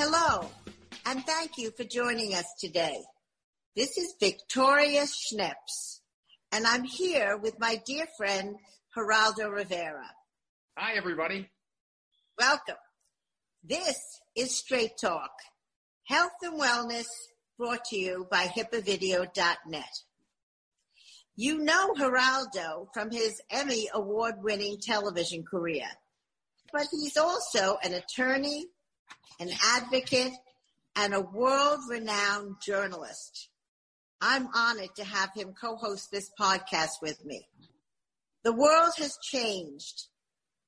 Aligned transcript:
Hello, 0.00 0.48
and 1.06 1.26
thank 1.26 1.58
you 1.58 1.72
for 1.72 1.82
joining 1.82 2.32
us 2.32 2.44
today. 2.60 2.98
This 3.74 3.98
is 3.98 4.14
Victoria 4.20 5.02
Schneps, 5.02 6.02
and 6.52 6.68
I'm 6.68 6.84
here 6.84 7.36
with 7.36 7.58
my 7.58 7.82
dear 7.84 8.06
friend, 8.16 8.54
Geraldo 8.96 9.50
Rivera. 9.50 10.08
Hi, 10.76 10.96
everybody. 10.96 11.50
Welcome. 12.38 12.76
This 13.64 13.96
is 14.36 14.56
Straight 14.56 14.92
Talk, 15.00 15.32
health 16.04 16.30
and 16.42 16.60
wellness 16.60 17.08
brought 17.58 17.84
to 17.86 17.96
you 17.96 18.28
by 18.30 18.44
hipaavideo.net. 18.44 19.94
You 21.34 21.58
know 21.58 21.92
Geraldo 21.98 22.86
from 22.94 23.10
his 23.10 23.42
Emmy 23.50 23.88
award 23.92 24.36
winning 24.44 24.76
television 24.80 25.42
career, 25.42 25.88
but 26.72 26.86
he's 26.92 27.16
also 27.16 27.78
an 27.82 27.94
attorney, 27.94 28.68
an 29.40 29.50
advocate, 29.76 30.32
and 30.96 31.14
a 31.14 31.20
world 31.20 31.80
renowned 31.88 32.56
journalist. 32.60 33.48
I'm 34.20 34.48
honored 34.54 34.94
to 34.96 35.04
have 35.04 35.30
him 35.34 35.54
co-host 35.58 36.10
this 36.10 36.30
podcast 36.38 37.00
with 37.00 37.24
me. 37.24 37.46
The 38.42 38.52
world 38.52 38.92
has 38.98 39.16
changed. 39.22 40.06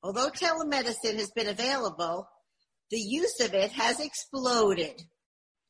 Although 0.03 0.31
telemedicine 0.31 1.17
has 1.17 1.31
been 1.35 1.49
available, 1.49 2.29
the 2.91 3.01
use 3.01 3.41
of 3.41 3.55
it 3.55 3.73
has 3.73 4.01
exploded. 4.01 5.03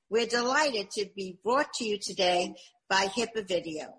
We're 0.09 0.27
delighted 0.27 0.91
to 0.93 1.07
be 1.17 1.39
brought 1.43 1.73
to 1.75 1.85
you 1.85 1.99
today 2.01 2.55
by 2.89 3.07
HIPAA 3.07 3.47
Video. 3.47 3.95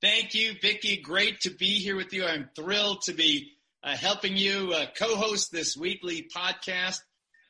Thank 0.00 0.34
you, 0.34 0.52
Vicki. 0.60 0.98
Great 0.98 1.40
to 1.40 1.50
be 1.50 1.78
here 1.78 1.96
with 1.96 2.12
you. 2.12 2.24
I'm 2.26 2.50
thrilled 2.54 3.02
to 3.02 3.14
be 3.14 3.52
uh, 3.82 3.96
helping 3.96 4.36
you 4.36 4.72
uh, 4.74 4.86
co-host 4.96 5.50
this 5.50 5.76
weekly 5.76 6.28
podcast. 6.34 7.00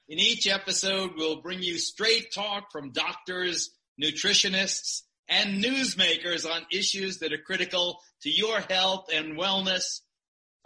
In 0.07 0.19
each 0.19 0.47
episode, 0.47 1.13
we'll 1.17 1.41
bring 1.41 1.63
you 1.63 1.79
straight 1.79 2.31
talk 2.31 2.71
from 2.71 2.93
doctors, 2.93 3.71
nutritionists, 4.01 5.01
and 5.31 5.65
newsmakers 5.65 6.45
on 6.45 6.67
issues 6.71 7.21
that 7.21 7.33
are 7.33 7.39
critical 7.39 8.01
to 8.21 8.31
your 8.31 8.61
health 8.61 9.07
and 9.11 9.39
wellness. 9.39 10.01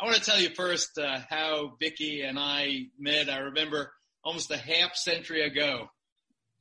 I 0.01 0.07
want 0.07 0.17
to 0.17 0.25
tell 0.29 0.41
you 0.41 0.51
first 0.57 0.99
uh, 0.99 1.21
how 1.31 1.77
Vicki 1.79 2.23
and 2.23 2.37
I 2.37 2.87
met. 2.99 3.31
I 3.31 3.39
remember 3.39 3.93
almost 4.25 4.51
a 4.51 4.57
half 4.57 4.97
century 4.97 5.43
ago 5.43 5.87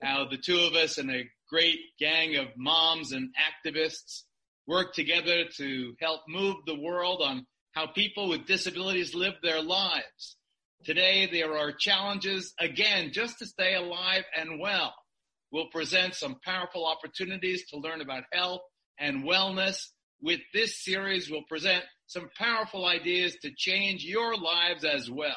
how 0.03 0.27
the 0.29 0.37
two 0.37 0.59
of 0.59 0.75
us 0.75 0.99
and 0.99 1.09
a 1.09 1.27
great 1.49 1.79
gang 1.99 2.35
of 2.35 2.49
moms 2.57 3.11
and 3.11 3.33
activists 3.65 4.21
worked 4.67 4.93
together 4.93 5.45
to 5.55 5.95
help 5.99 6.21
move 6.27 6.57
the 6.67 6.79
world 6.79 7.23
on 7.23 7.47
how 7.71 7.87
people 7.87 8.29
with 8.29 8.45
disabilities 8.45 9.15
live 9.15 9.33
their 9.41 9.63
lives. 9.63 10.35
Today, 10.83 11.27
there 11.31 11.57
are 11.57 11.71
challenges, 11.71 12.53
again, 12.59 13.11
just 13.11 13.39
to 13.39 13.45
stay 13.45 13.75
alive 13.75 14.23
and 14.35 14.59
well. 14.59 14.93
We'll 15.51 15.67
present 15.67 16.15
some 16.15 16.37
powerful 16.45 16.85
opportunities 16.85 17.67
to 17.69 17.77
learn 17.77 18.01
about 18.01 18.23
health 18.31 18.61
and 18.99 19.23
wellness. 19.23 19.81
With 20.21 20.39
this 20.53 20.83
series, 20.83 21.29
we'll 21.29 21.43
present 21.43 21.83
some 22.05 22.29
powerful 22.37 22.85
ideas 22.85 23.35
to 23.41 23.51
change 23.55 24.03
your 24.03 24.37
lives 24.37 24.83
as 24.83 25.09
well. 25.11 25.35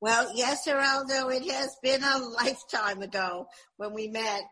Well, 0.00 0.30
yes, 0.34 0.66
Geraldo, 0.66 1.34
it 1.34 1.50
has 1.50 1.76
been 1.82 2.02
a 2.02 2.18
lifetime 2.18 3.02
ago 3.02 3.46
when 3.76 3.94
we 3.94 4.08
met, 4.08 4.42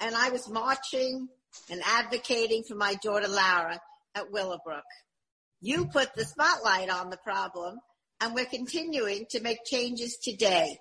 and 0.00 0.14
I 0.14 0.30
was 0.30 0.48
marching 0.48 1.28
and 1.70 1.80
advocating 1.84 2.62
for 2.62 2.76
my 2.76 2.94
daughter 3.02 3.28
Laura 3.28 3.80
at 4.14 4.30
Willowbrook. 4.30 4.84
You 5.60 5.86
put 5.86 6.14
the 6.14 6.24
spotlight 6.24 6.90
on 6.90 7.10
the 7.10 7.18
problem 7.18 7.78
and 8.20 8.34
we're 8.34 8.44
continuing 8.44 9.26
to 9.30 9.40
make 9.40 9.64
changes 9.64 10.18
today. 10.18 10.78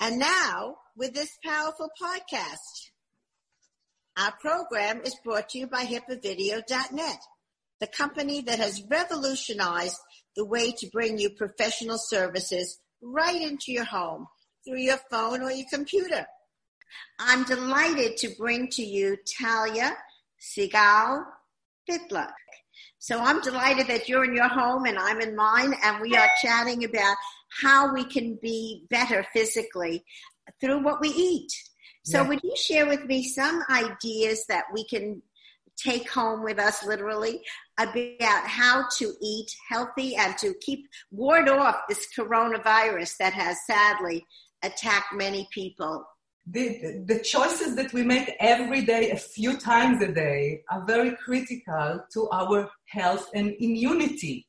And 0.00 0.18
now 0.18 0.76
with 0.96 1.14
this 1.14 1.30
powerful 1.44 1.88
podcast. 2.00 2.90
Our 4.16 4.32
program 4.40 5.00
is 5.02 5.14
brought 5.24 5.48
to 5.50 5.58
you 5.58 5.66
by 5.66 5.84
hipaavideo.net, 5.84 7.18
the 7.80 7.86
company 7.86 8.42
that 8.42 8.58
has 8.58 8.82
revolutionized 8.90 9.96
the 10.36 10.44
way 10.44 10.72
to 10.72 10.90
bring 10.92 11.18
you 11.18 11.30
professional 11.30 11.96
services 11.96 12.78
right 13.02 13.40
into 13.40 13.72
your 13.72 13.84
home 13.84 14.26
through 14.66 14.80
your 14.80 15.00
phone 15.10 15.42
or 15.42 15.50
your 15.50 15.66
computer. 15.72 16.26
I'm 17.18 17.44
delighted 17.44 18.18
to 18.18 18.34
bring 18.36 18.68
to 18.72 18.82
you 18.82 19.16
Talia 19.38 19.96
Segal 20.38 21.24
Fitler. 21.88 22.30
So 23.00 23.18
I'm 23.18 23.40
delighted 23.40 23.86
that 23.88 24.10
you're 24.10 24.24
in 24.24 24.34
your 24.34 24.48
home 24.48 24.84
and 24.84 24.98
I'm 24.98 25.22
in 25.22 25.34
mine, 25.34 25.72
and 25.82 26.02
we 26.02 26.14
are 26.16 26.28
chatting 26.42 26.84
about 26.84 27.16
how 27.62 27.94
we 27.94 28.04
can 28.04 28.38
be 28.42 28.84
better 28.90 29.26
physically 29.32 30.04
through 30.60 30.82
what 30.82 31.00
we 31.00 31.08
eat. 31.08 31.50
So, 32.04 32.20
yeah. 32.20 32.28
would 32.28 32.44
you 32.44 32.54
share 32.56 32.86
with 32.86 33.06
me 33.06 33.24
some 33.24 33.64
ideas 33.70 34.44
that 34.48 34.64
we 34.72 34.86
can 34.86 35.22
take 35.78 36.10
home 36.10 36.44
with 36.44 36.58
us 36.58 36.84
literally 36.84 37.40
about 37.78 38.46
how 38.46 38.84
to 38.98 39.14
eat 39.22 39.50
healthy 39.70 40.14
and 40.16 40.36
to 40.36 40.52
keep 40.60 40.86
ward 41.10 41.48
off 41.48 41.76
this 41.88 42.06
coronavirus 42.16 43.16
that 43.16 43.32
has 43.32 43.64
sadly 43.66 44.26
attacked 44.62 45.14
many 45.14 45.48
people 45.52 46.04
the, 46.50 47.04
the 47.06 47.20
choices 47.20 47.76
that 47.76 47.92
we 47.92 48.02
make 48.02 48.34
every 48.40 48.84
day, 48.84 49.10
a 49.10 49.16
few 49.16 49.56
times 49.56 50.02
a 50.02 50.12
day, 50.12 50.62
are 50.70 50.84
very 50.84 51.16
critical 51.16 52.00
to 52.12 52.28
our 52.30 52.70
health 52.86 53.30
and 53.34 53.54
immunity. 53.58 54.46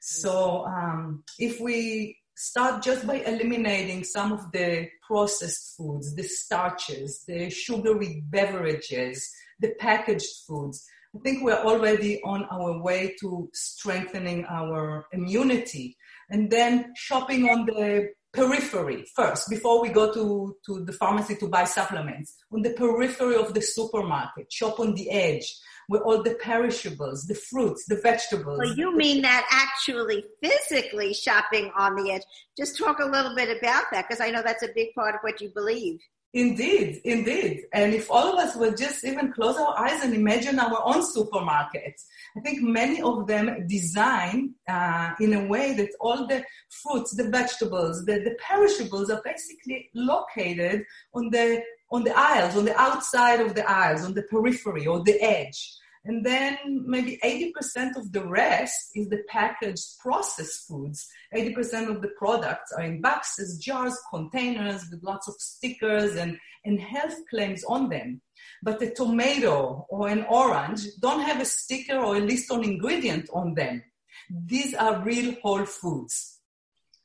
So, 0.00 0.64
um, 0.66 1.24
if 1.38 1.60
we 1.60 2.18
start 2.36 2.82
just 2.82 3.06
by 3.06 3.16
eliminating 3.16 4.04
some 4.04 4.32
of 4.32 4.52
the 4.52 4.88
processed 5.06 5.74
foods, 5.76 6.14
the 6.14 6.22
starches, 6.22 7.24
the 7.26 7.50
sugary 7.50 8.22
beverages, 8.26 9.28
the 9.58 9.72
packaged 9.80 10.44
foods, 10.46 10.86
I 11.16 11.20
think 11.20 11.42
we're 11.42 11.54
already 11.54 12.22
on 12.22 12.44
our 12.44 12.82
way 12.82 13.16
to 13.20 13.48
strengthening 13.54 14.44
our 14.44 15.06
immunity. 15.12 15.96
And 16.30 16.50
then 16.50 16.92
shopping 16.96 17.48
on 17.48 17.64
the 17.64 18.10
periphery 18.32 19.04
first 19.14 19.48
before 19.48 19.80
we 19.82 19.88
go 19.88 20.12
to, 20.12 20.56
to 20.66 20.84
the 20.84 20.92
pharmacy 20.92 21.36
to 21.36 21.48
buy 21.48 21.64
supplements. 21.64 22.36
On 22.52 22.62
the 22.62 22.70
periphery 22.70 23.36
of 23.36 23.54
the 23.54 23.62
supermarket 23.62 24.52
shop 24.52 24.80
on 24.80 24.94
the 24.94 25.10
edge 25.10 25.56
where 25.88 26.02
all 26.02 26.22
the 26.22 26.34
perishables 26.34 27.24
the 27.24 27.34
fruits 27.34 27.86
the 27.86 27.96
vegetables. 27.96 28.58
Well 28.58 28.74
you 28.76 28.94
mean 28.94 29.22
that 29.22 29.46
actually 29.50 30.24
physically 30.42 31.14
shopping 31.14 31.72
on 31.76 31.96
the 31.96 32.12
edge. 32.12 32.22
Just 32.56 32.76
talk 32.76 32.98
a 32.98 33.06
little 33.06 33.34
bit 33.34 33.56
about 33.56 33.84
that 33.92 34.06
because 34.06 34.20
i 34.20 34.30
know 34.30 34.42
that's 34.42 34.62
a 34.62 34.68
big 34.74 34.88
part 34.94 35.14
of 35.14 35.20
what 35.22 35.40
you 35.40 35.50
believe 35.54 35.98
Indeed, 36.38 37.00
indeed. 37.02 37.64
And 37.72 37.92
if 37.92 38.08
all 38.08 38.32
of 38.32 38.38
us 38.38 38.54
would 38.54 38.76
just 38.76 39.04
even 39.04 39.32
close 39.32 39.56
our 39.56 39.76
eyes 39.76 40.04
and 40.04 40.14
imagine 40.14 40.60
our 40.60 40.80
own 40.84 41.02
supermarkets, 41.02 42.04
I 42.36 42.40
think 42.44 42.62
many 42.62 43.02
of 43.02 43.26
them 43.26 43.66
design 43.66 44.54
uh, 44.68 45.14
in 45.18 45.32
a 45.34 45.48
way 45.48 45.74
that 45.74 45.90
all 46.00 46.28
the 46.28 46.44
fruits, 46.70 47.16
the 47.16 47.28
vegetables, 47.28 48.04
the, 48.04 48.20
the 48.20 48.36
perishables 48.38 49.10
are 49.10 49.20
basically 49.24 49.90
located 49.94 50.84
on 51.12 51.30
the 51.30 51.60
on 51.90 52.04
the 52.04 52.16
aisles, 52.16 52.54
on 52.54 52.66
the 52.66 52.80
outside 52.80 53.40
of 53.40 53.56
the 53.56 53.68
aisles, 53.68 54.04
on 54.04 54.14
the 54.14 54.22
periphery 54.22 54.86
or 54.86 55.02
the 55.02 55.20
edge. 55.20 55.74
And 56.08 56.24
then 56.24 56.56
maybe 56.86 57.18
80% 57.22 57.96
of 57.96 58.12
the 58.12 58.26
rest 58.26 58.92
is 58.94 59.10
the 59.10 59.22
packaged 59.28 59.98
processed 60.00 60.66
foods. 60.66 61.06
80% 61.36 61.94
of 61.94 62.00
the 62.00 62.08
products 62.18 62.72
are 62.72 62.82
in 62.82 63.02
boxes, 63.02 63.58
jars, 63.58 63.94
containers 64.10 64.88
with 64.90 65.02
lots 65.02 65.28
of 65.28 65.34
stickers 65.38 66.16
and, 66.16 66.38
and 66.64 66.80
health 66.80 67.14
claims 67.28 67.62
on 67.64 67.90
them. 67.90 68.22
But 68.62 68.80
a 68.80 68.90
tomato 68.90 69.84
or 69.90 70.08
an 70.08 70.24
orange 70.30 70.80
don't 70.98 71.20
have 71.20 71.42
a 71.42 71.44
sticker 71.44 71.98
or 71.98 72.16
a 72.16 72.20
list 72.20 72.50
on 72.50 72.64
ingredient 72.64 73.28
on 73.34 73.52
them. 73.52 73.84
These 74.30 74.74
are 74.74 75.04
real 75.04 75.34
whole 75.42 75.66
foods 75.66 76.37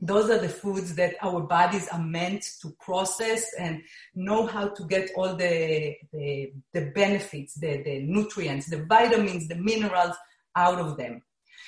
those 0.06 0.30
are 0.30 0.38
the 0.38 0.50
foods 0.50 0.96
that 0.96 1.16
our 1.22 1.40
bodies 1.42 1.88
are 1.88 2.02
meant 2.02 2.44
to 2.62 2.76
process 2.82 3.54
and 3.58 3.82
know 4.14 4.46
how 4.46 4.68
to 4.68 4.84
get 4.86 5.10
all 5.16 5.34
the, 5.36 5.96
the, 6.12 6.52
the 6.74 6.92
benefits, 6.94 7.56
the, 7.56 7.82
the 7.84 8.02
nutrients, 8.02 8.70
the 8.70 8.84
vitamins, 8.84 9.48
the 9.48 9.56
minerals 9.56 10.16
out 10.58 10.78
of 10.78 10.98
them. 10.98 11.22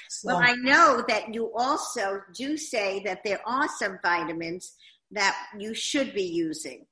So, 0.10 0.28
well, 0.28 0.42
I 0.44 0.56
know 0.56 1.02
that 1.08 1.34
you 1.34 1.52
also 1.56 2.22
do 2.36 2.58
say 2.58 3.02
that 3.06 3.24
there 3.24 3.40
are 3.46 3.70
some 3.80 4.00
vitamins 4.04 4.74
that 5.12 5.36
you 5.58 5.74
should 5.74 6.14
be 6.14 6.24
using. 6.24 6.86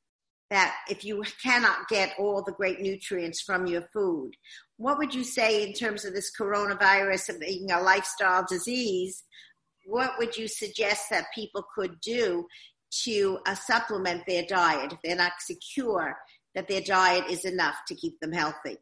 That 0.50 0.76
if 0.90 1.04
you 1.04 1.24
cannot 1.42 1.90
get 1.90 2.14
all 2.20 2.44
the 2.44 2.52
great 2.52 2.80
nutrients 2.80 3.42
from 3.42 3.66
your 3.66 3.82
food, 3.94 4.32
what 4.78 4.98
would 4.98 5.14
you 5.14 5.24
say 5.24 5.64
in 5.64 5.74
terms 5.74 6.06
of 6.06 6.14
this 6.14 6.32
coronavirus 6.40 7.40
being 7.40 7.72
a 7.72 7.82
lifestyle 7.82 8.46
disease? 8.48 9.24
What 9.86 10.12
would 10.18 10.38
you 10.38 10.48
suggest 10.48 11.10
that 11.10 11.26
people 11.34 11.64
could 11.76 12.00
do 12.02 12.48
to 13.04 13.40
uh, 13.46 13.56
supplement 13.56 14.24
their 14.28 14.44
diet 14.48 14.94
if 14.94 15.00
they're 15.04 15.16
not 15.16 15.34
secure 15.40 16.16
that 16.56 16.68
their 16.68 16.82
diet 16.82 17.26
is 17.30 17.46
enough 17.46 17.76
to 17.88 17.96
keep 17.96 18.20
them 18.20 18.32
healthy? 18.32 18.78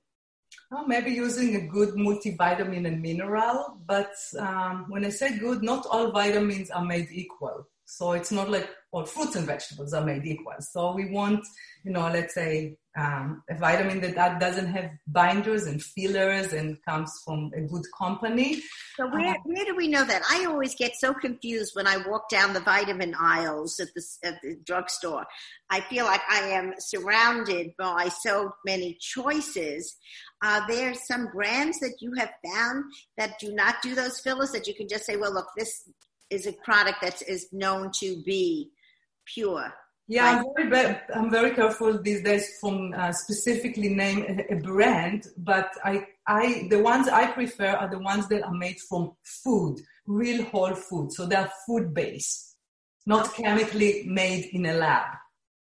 Maybe 0.88 1.12
using 1.12 1.56
a 1.56 1.68
good 1.68 1.96
multivitamin 1.96 2.88
and 2.88 3.02
mineral, 3.02 3.78
but 3.86 4.14
um, 4.40 4.86
when 4.90 5.06
I 5.06 5.10
say 5.10 5.38
good, 5.38 5.64
not 5.64 5.86
all 5.90 6.12
vitamins 6.12 6.72
are 6.72 6.84
made 6.84 7.10
equal. 7.12 7.68
So 7.94 8.14
it's 8.14 8.32
not 8.32 8.50
like 8.50 8.70
all 8.94 9.06
fruits 9.06 9.36
and 9.36 9.46
vegetables 9.46 9.94
are 9.94 10.06
made 10.06 10.26
equal. 10.26 10.54
So 10.62 10.94
we 10.94 11.12
want, 11.12 11.44
you 11.84 11.92
know, 11.92 12.10
let's 12.10 12.34
say 12.34 12.78
um, 12.98 13.44
a 13.50 13.58
vitamin 13.58 14.00
that, 14.00 14.16
that 14.16 14.40
doesn't 14.40 14.68
have 14.68 14.92
binders 15.08 15.66
and 15.66 15.84
fillers 15.84 16.54
and 16.54 16.78
comes 16.88 17.12
from 17.26 17.52
a 17.54 17.60
good 17.60 17.84
company. 17.98 18.62
So 18.96 19.10
where, 19.10 19.36
where 19.44 19.66
do 19.66 19.76
we 19.76 19.90
know 19.90 20.06
that? 20.06 20.22
I 20.32 20.46
always 20.46 20.74
get 20.74 20.94
so 20.96 21.14
confused 21.14 21.76
when 21.76 21.86
I 21.86 21.98
walk 22.08 22.30
down 22.30 22.54
the 22.54 22.62
vitamin 22.62 23.14
aisles 23.20 23.78
at 23.82 23.90
the, 23.94 24.04
at 24.24 24.42
the 24.42 24.56
drugstore. 24.66 25.26
I 25.70 25.82
feel 25.82 26.06
like 26.06 26.22
I 26.30 26.48
am 26.48 26.74
surrounded 26.80 27.72
by 27.78 28.08
so 28.22 28.54
many 28.66 28.98
choices. 29.02 29.98
Are 30.42 30.66
there 30.66 30.94
some 30.94 31.28
brands 31.34 31.78
that 31.80 31.98
you 32.00 32.14
have 32.18 32.32
found 32.54 32.86
that 33.18 33.38
do 33.38 33.54
not 33.54 33.82
do 33.84 33.96
those 33.96 34.22
fillers 34.22 34.52
that 34.52 34.66
you 34.66 34.76
can 34.76 34.88
just 34.88 35.06
say, 35.06 35.18
well, 35.18 35.34
look, 35.34 35.48
this 35.58 35.84
is 36.32 36.48
a 36.48 36.54
product 36.54 37.02
that 37.02 37.22
is 37.28 37.48
known 37.52 37.92
to 38.00 38.22
be 38.24 38.72
pure. 39.26 39.74
Yeah, 40.08 40.44
I'm 40.58 40.70
very, 40.70 40.98
I'm 41.16 41.32
very 41.32 41.52
careful 41.52 42.02
these 42.02 42.22
days 42.24 42.58
from 42.60 42.94
uh, 42.98 43.14
specifically 43.14 43.90
name 43.90 44.26
a, 44.28 44.56
a, 44.56 44.60
brand, 44.60 45.28
but 45.38 45.72
I, 45.86 46.06
I, 46.28 46.68
the 46.70 46.82
ones 46.82 47.08
I 47.08 47.28
prefer 47.28 47.70
are 47.70 47.90
the 47.90 48.00
ones 48.00 48.28
that 48.28 48.44
are 48.44 48.54
made 48.54 48.78
from 48.90 49.14
food, 49.24 49.78
real 50.08 50.44
whole 50.46 50.76
food. 50.76 51.14
So 51.14 51.26
they're 51.26 51.50
food 51.66 51.94
based, 51.94 52.58
not 53.06 53.28
okay. 53.28 53.44
chemically 53.44 54.04
made 54.06 54.50
in 54.52 54.66
a 54.66 54.74
lab. 54.74 55.06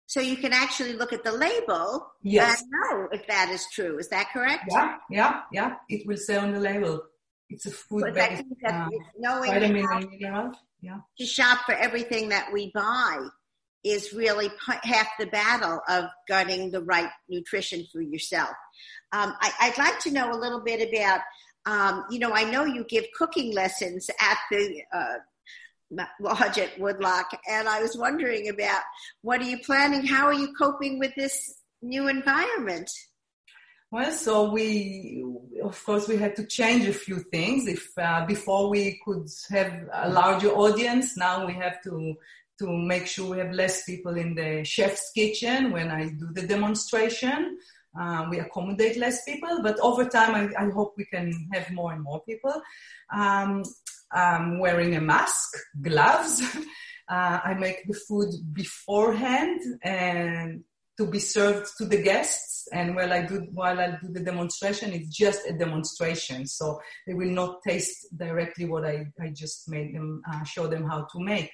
So 0.07 0.21
you 0.21 0.37
can 0.37 0.53
actually 0.53 0.93
look 0.93 1.13
at 1.13 1.25
the 1.25 1.33
label 1.33 2.07
yes. 2.23 2.61
and 2.61 2.71
know 2.71 3.09
if 3.11 3.27
that 3.27 3.51
is 3.51 3.67
true. 3.73 3.99
Is 3.99 4.09
that 4.11 4.31
correct? 4.33 4.65
Yeah, 4.71 4.97
yeah, 5.11 5.41
yeah. 5.53 5.75
It 5.89 6.07
will 6.07 6.17
say 6.17 6.37
on 6.37 6.53
the 6.53 6.61
label. 6.61 7.03
It's 7.49 7.67
a 7.67 7.71
food-based 7.71 8.45
uh, 8.67 8.89
vitamin 9.23 9.87
and 9.93 10.11
mineral. 10.11 10.53
Yeah. 10.81 10.99
To 11.19 11.27
shop 11.27 11.61
for 11.65 11.75
everything 11.75 12.29
that 12.31 12.53
we 12.53 12.71
buy 12.75 13.29
is 13.85 14.13
really 14.13 14.51
half 14.83 15.09
the 15.19 15.27
battle 15.27 15.81
of 15.89 16.07
getting 16.27 16.71
the 16.71 16.83
right 16.83 17.09
nutrition 17.29 17.87
for 17.93 18.01
yourself. 18.01 18.51
Um, 19.13 19.33
I, 19.41 19.69
would 19.69 19.79
like 19.79 20.01
to 20.01 20.11
know 20.11 20.33
a 20.33 20.37
little 20.37 20.61
bit 20.61 20.89
about, 20.89 21.21
um, 21.67 22.05
you 22.11 22.19
know, 22.19 22.33
I 22.33 22.45
know 22.45 22.65
you 22.65 22.85
give 22.85 23.05
cooking 23.17 23.55
lessons 23.55 24.11
at 24.21 24.39
the 24.51 24.83
uh, 24.93 26.05
lodge 26.21 26.59
at 26.59 26.79
Woodloch, 26.79 27.31
and 27.49 27.69
I 27.69 27.81
was 27.81 27.97
wondering 27.97 28.49
about 28.49 28.83
what 29.23 29.41
are 29.41 29.45
you 29.45 29.59
planning? 29.59 30.05
How 30.05 30.27
are 30.27 30.35
you 30.35 30.53
coping 30.55 30.99
with 30.99 31.15
this 31.15 31.63
new 31.81 32.09
environment? 32.09 32.91
Well, 33.91 34.11
so 34.11 34.51
we, 34.51 35.25
of 35.63 35.83
course, 35.85 36.09
we 36.09 36.17
had 36.17 36.35
to 36.37 36.47
change 36.47 36.89
a 36.89 36.93
few 36.93 37.21
things. 37.21 37.69
If 37.69 37.97
uh, 37.97 38.27
before 38.27 38.69
we 38.69 39.01
could 39.05 39.29
have 39.51 39.89
a 39.93 40.09
larger 40.11 40.51
audience, 40.51 41.17
now 41.17 41.47
we 41.47 41.53
have 41.55 41.81
to 41.85 42.15
to 42.59 42.67
make 42.67 43.07
sure 43.07 43.31
we 43.31 43.39
have 43.39 43.53
less 43.53 43.85
people 43.85 44.17
in 44.17 44.35
the 44.35 44.65
chef's 44.65 45.13
kitchen 45.13 45.73
when 45.73 45.91
I 45.91 46.09
do 46.09 46.29
the 46.33 46.47
demonstration. 46.47 47.59
Uh, 47.99 48.27
we 48.31 48.39
accommodate 48.39 48.97
less 48.97 49.25
people, 49.25 49.63
but 49.63 49.79
over 49.81 50.07
time, 50.07 50.35
I, 50.35 50.65
I, 50.65 50.71
hope 50.71 50.95
we 50.97 51.05
can 51.07 51.49
have 51.53 51.71
more 51.71 51.93
and 51.93 52.03
more 52.03 52.23
people. 52.25 52.55
Um, 53.15 53.63
I'm 54.11 54.59
wearing 54.59 54.97
a 54.97 55.01
mask, 55.01 55.57
gloves. 55.81 56.43
Uh, 57.09 57.39
I 57.45 57.55
make 57.55 57.87
the 57.87 57.95
food 57.95 58.35
beforehand 58.53 59.61
and 59.83 60.65
to 60.99 61.07
be 61.07 61.19
served 61.19 61.67
to 61.79 61.85
the 61.85 62.03
guests. 62.03 62.69
And 62.73 62.97
while 62.97 63.13
I 63.13 63.23
do 63.23 63.47
while 63.53 63.79
I 63.79 63.99
do 64.03 64.13
the 64.13 64.21
demonstration, 64.21 64.93
it's 64.93 65.15
just 65.15 65.47
a 65.47 65.53
demonstration, 65.53 66.47
so 66.47 66.81
they 67.07 67.15
will 67.15 67.31
not 67.31 67.63
taste 67.63 68.07
directly 68.17 68.65
what 68.65 68.85
I, 68.85 69.07
I 69.21 69.29
just 69.29 69.69
made 69.69 69.95
them 69.95 70.23
uh, 70.31 70.43
show 70.45 70.67
them 70.67 70.89
how 70.89 71.07
to 71.13 71.21
make. 71.21 71.51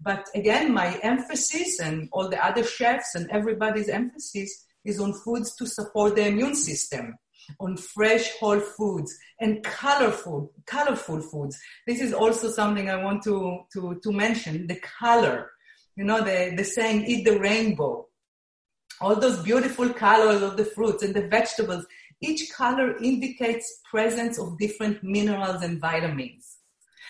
But 0.00 0.28
again, 0.34 0.72
my 0.72 0.98
emphasis 1.02 1.80
and 1.80 2.08
all 2.12 2.28
the 2.28 2.44
other 2.44 2.64
chefs 2.64 3.14
and 3.14 3.30
everybody's 3.30 3.88
emphasis 3.88 4.66
is 4.84 5.00
on 5.00 5.12
foods 5.12 5.54
to 5.56 5.66
support 5.66 6.16
the 6.16 6.26
immune 6.26 6.54
system, 6.54 7.14
on 7.60 7.76
fresh 7.76 8.30
whole 8.38 8.60
foods 8.60 9.16
and 9.40 9.62
colorful, 9.62 10.52
colorful 10.66 11.20
foods. 11.20 11.58
This 11.86 12.00
is 12.00 12.12
also 12.12 12.48
something 12.48 12.90
I 12.90 13.02
want 13.02 13.22
to, 13.24 13.60
to, 13.74 14.00
to 14.02 14.12
mention, 14.12 14.66
the 14.66 14.80
color. 14.80 15.50
You 15.96 16.04
know, 16.04 16.22
the, 16.22 16.54
the 16.56 16.64
saying, 16.64 17.04
eat 17.06 17.24
the 17.24 17.38
rainbow 17.38 18.08
all 19.00 19.16
those 19.16 19.42
beautiful 19.42 19.88
colors 19.90 20.42
of 20.42 20.56
the 20.56 20.64
fruits 20.64 21.02
and 21.02 21.14
the 21.14 21.28
vegetables. 21.28 21.86
Each 22.20 22.52
color 22.52 22.96
indicates 22.98 23.80
presence 23.90 24.38
of 24.38 24.58
different 24.58 25.02
minerals 25.02 25.62
and 25.62 25.80
vitamins. 25.80 26.58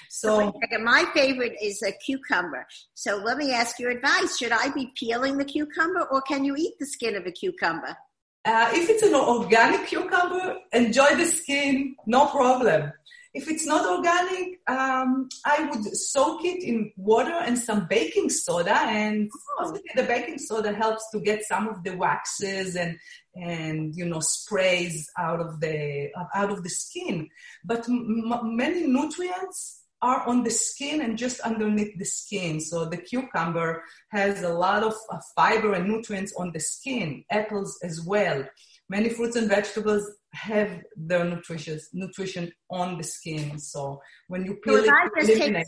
So 0.09 0.53
my 0.83 1.07
favorite 1.15 1.57
is 1.63 1.83
a 1.83 1.93
cucumber. 2.05 2.67
So 2.95 3.17
let 3.17 3.39
me 3.39 3.53
ask 3.53 3.79
your 3.79 3.91
advice. 3.91 4.37
Should 4.37 4.53
I 4.53 4.69
be 4.71 4.93
peeling 4.95 5.39
the 5.39 5.45
cucumber 5.45 6.03
or 6.11 6.21
can 6.23 6.45
you 6.45 6.55
eat 6.55 6.75
the 6.79 6.87
skin 6.87 7.17
of 7.17 7.27
a 7.27 7.33
cucumber? 7.33 7.97
Uh, 8.45 8.71
if 8.75 8.91
it's 8.91 9.03
an 9.03 9.15
organic 9.15 9.87
cucumber, 9.87 10.59
enjoy 10.73 11.15
the 11.15 11.27
skin, 11.27 11.95
no 12.07 12.27
problem. 12.27 12.93
If 13.35 13.49
it's 13.49 13.67
not 13.67 13.87
organic, 13.87 14.61
um, 14.69 15.29
I 15.47 15.69
would 15.71 15.85
soak 15.97 16.45
it 16.45 16.63
in 16.63 16.93
water 16.97 17.33
and 17.33 17.59
some 17.59 17.87
baking 17.89 18.29
soda, 18.29 18.75
and 18.75 19.31
oh. 19.59 19.79
the 19.95 20.03
baking 20.03 20.39
soda 20.39 20.73
helps 20.73 21.09
to 21.13 21.21
get 21.21 21.43
some 21.45 21.67
of 21.67 21.83
the 21.83 21.97
waxes 21.97 22.77
and 22.77 22.99
and 23.35 23.97
you 23.97 24.05
know 24.05 24.21
sprays 24.21 25.11
out 25.19 25.41
of 25.41 25.61
the 25.61 26.11
out 26.35 26.51
of 26.51 26.63
the 26.63 26.69
skin. 26.69 27.29
But 27.65 27.89
m- 27.89 28.57
many 28.57 28.87
nutrients 28.87 29.83
are 30.03 30.27
on 30.27 30.43
the 30.43 30.51
skin 30.51 31.01
and 31.01 31.17
just 31.17 31.41
underneath 31.41 31.97
the 31.97 32.05
skin. 32.05 32.61
So 32.61 32.85
the 32.85 32.97
cucumber 32.97 33.83
has 34.11 34.43
a 34.43 34.53
lot 34.53 34.83
of 34.83 34.95
uh, 35.11 35.19
fiber 35.37 35.75
and 35.75 35.89
nutrients 35.89 36.35
on 36.37 36.51
the 36.53 36.61
skin, 36.61 37.25
apples 37.31 37.79
as 37.83 38.03
well. 38.03 38.45
Many 38.89 39.11
fruits 39.11 39.37
and 39.37 39.49
vegetables 39.49 40.05
have 40.35 40.83
their 40.97 41.25
nutrition 41.25 41.79
nutrition 41.93 42.51
on 42.71 42.97
the 42.97 43.05
skin. 43.05 43.59
So 43.59 44.01
when 44.29 44.45
you 44.45 44.55
peel 44.57 44.85
so 44.85 44.91
it. 45.17 45.27
Take, 45.27 45.67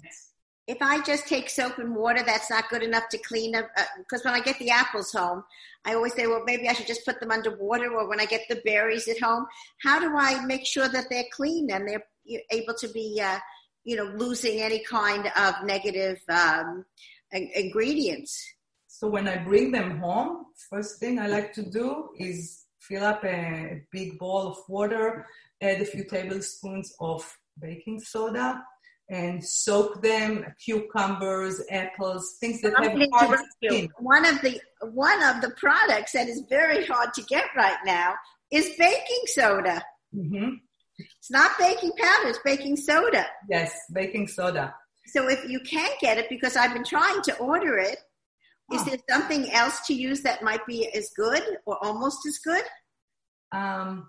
if 0.67 0.79
I 0.81 1.03
just 1.03 1.27
take 1.27 1.51
soap 1.51 1.79
and 1.79 1.95
water, 1.95 2.23
that's 2.25 2.49
not 2.49 2.71
good 2.71 2.83
enough 2.83 3.09
to 3.11 3.19
clean 3.19 3.55
up. 3.55 3.69
Because 3.99 4.25
uh, 4.25 4.31
when 4.31 4.41
I 4.41 4.43
get 4.43 4.59
the 4.59 4.71
apples 4.71 5.13
home, 5.13 5.45
I 5.85 5.95
always 5.95 6.15
say, 6.15 6.27
well, 6.27 6.43
maybe 6.47 6.69
I 6.69 6.73
should 6.73 6.87
just 6.87 7.05
put 7.05 7.21
them 7.21 7.31
under 7.31 7.55
water. 7.57 7.93
Or 7.93 8.09
when 8.09 8.21
I 8.21 8.25
get 8.25 8.43
the 8.49 8.63
berries 8.65 9.07
at 9.07 9.21
home, 9.21 9.47
how 9.83 10.01
do 10.01 10.17
I 10.17 10.45
make 10.47 10.65
sure 10.65 10.89
that 10.89 11.11
they're 11.11 11.25
clean 11.33 11.71
and 11.71 11.87
they're 11.87 12.05
able 12.51 12.75
to 12.75 12.89
be, 12.89 13.21
uh, 13.23 13.39
you 13.85 13.97
know, 13.97 14.11
losing 14.17 14.63
any 14.63 14.83
kind 14.85 15.31
of 15.37 15.55
negative 15.65 16.19
um, 16.31 16.87
ingredients? 17.33 18.43
So 18.87 19.09
when 19.09 19.29
I 19.29 19.37
bring 19.37 19.71
them 19.71 19.99
home, 19.99 20.47
first 20.71 20.99
thing 20.99 21.19
I 21.19 21.27
like 21.27 21.53
to 21.55 21.63
do 21.63 22.09
is 22.19 22.64
fill 22.89 23.05
up 23.05 23.25
a, 23.25 23.83
big 23.91 24.19
bowl 24.19 24.49
of 24.49 24.59
water, 24.69 25.27
add 25.61 25.81
a 25.81 25.85
few 25.85 26.05
tablespoons 26.05 26.95
of 27.01 27.25
baking 27.61 28.01
soda, 28.01 28.63
and 29.11 29.45
soak 29.45 30.03
them 30.03 30.45
cucumbers 30.65 31.61
apples 31.71 32.37
things 32.41 32.61
that 32.63 32.73
i've 32.79 32.97
hard 33.13 33.39
skin. 33.63 33.89
one 33.99 34.25
of 34.25 34.41
the 34.41 34.59
one 34.93 35.23
of 35.23 35.43
the 35.43 35.51
products 35.59 36.13
that 36.13 36.27
is 36.27 36.43
very 36.49 36.87
hard 36.87 37.13
to 37.13 37.23
get 37.25 37.45
right 37.55 37.77
now 37.85 38.15
is 38.51 38.71
baking 38.79 39.23
soda 39.27 39.85
mm-hmm. 40.15 40.55
it's 40.99 41.31
not 41.31 41.51
baking 41.59 41.93
powder 41.99 42.29
it's 42.29 42.39
baking 42.47 42.77
soda 42.77 43.27
yes 43.49 43.79
baking 43.93 44.27
soda 44.27 44.75
so 45.07 45.29
if 45.29 45.47
you 45.51 45.61
can't 45.61 46.01
get 46.01 46.17
it 46.17 46.27
because 46.31 46.57
i've 46.57 46.73
been 46.73 46.85
trying 46.85 47.21
to 47.21 47.37
order 47.37 47.77
it 47.77 47.99
is 48.73 48.85
there 48.85 48.99
something 49.09 49.51
else 49.53 49.87
to 49.87 49.95
use 49.95 50.23
that 50.23 50.43
might 50.43 50.67
be 50.67 50.89
as 50.95 51.11
good 51.17 51.43
or 51.67 51.83
almost 51.85 52.27
as 52.27 52.39
good? 52.39 52.63
Um, 53.53 54.09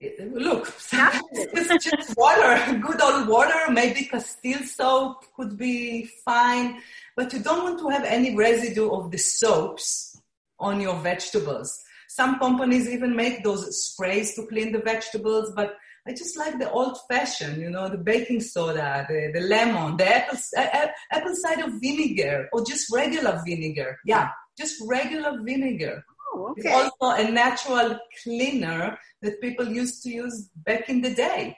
look, 0.00 0.66
it's 0.92 1.84
just 1.84 2.16
water, 2.16 2.78
good 2.78 3.00
old 3.00 3.28
water. 3.28 3.70
Maybe 3.70 4.04
Castile 4.04 4.64
soap 4.64 5.24
could 5.34 5.56
be 5.56 6.10
fine, 6.24 6.82
but 7.16 7.32
you 7.32 7.40
don't 7.40 7.62
want 7.62 7.78
to 7.78 7.88
have 7.88 8.04
any 8.04 8.34
residue 8.34 8.90
of 8.90 9.10
the 9.10 9.18
soaps 9.18 10.20
on 10.58 10.80
your 10.80 10.96
vegetables. 10.96 11.82
Some 12.08 12.38
companies 12.38 12.88
even 12.88 13.14
make 13.14 13.44
those 13.44 13.84
sprays 13.84 14.34
to 14.34 14.46
clean 14.46 14.72
the 14.72 14.78
vegetables, 14.78 15.52
but 15.54 15.76
I 16.08 16.12
just 16.12 16.38
like 16.38 16.58
the 16.58 16.70
old 16.70 16.98
fashioned, 17.08 17.60
you 17.60 17.68
know, 17.68 17.88
the 17.88 17.98
baking 17.98 18.40
soda, 18.40 19.04
the, 19.08 19.32
the 19.34 19.40
lemon, 19.40 19.96
the 19.96 20.08
apple, 20.08 20.38
uh, 20.56 20.86
apple 21.10 21.34
cider 21.34 21.66
vinegar, 21.80 22.48
or 22.52 22.64
just 22.64 22.92
regular 22.92 23.42
vinegar. 23.44 23.98
Yeah, 24.04 24.30
just 24.56 24.80
regular 24.86 25.40
vinegar. 25.42 26.04
Oh, 26.32 26.50
okay. 26.50 26.62
It's 26.68 26.92
also 27.00 27.22
a 27.22 27.30
natural 27.30 27.98
cleaner 28.22 28.98
that 29.22 29.40
people 29.40 29.66
used 29.66 30.02
to 30.04 30.10
use 30.10 30.48
back 30.54 30.88
in 30.88 31.02
the 31.02 31.12
day. 31.12 31.56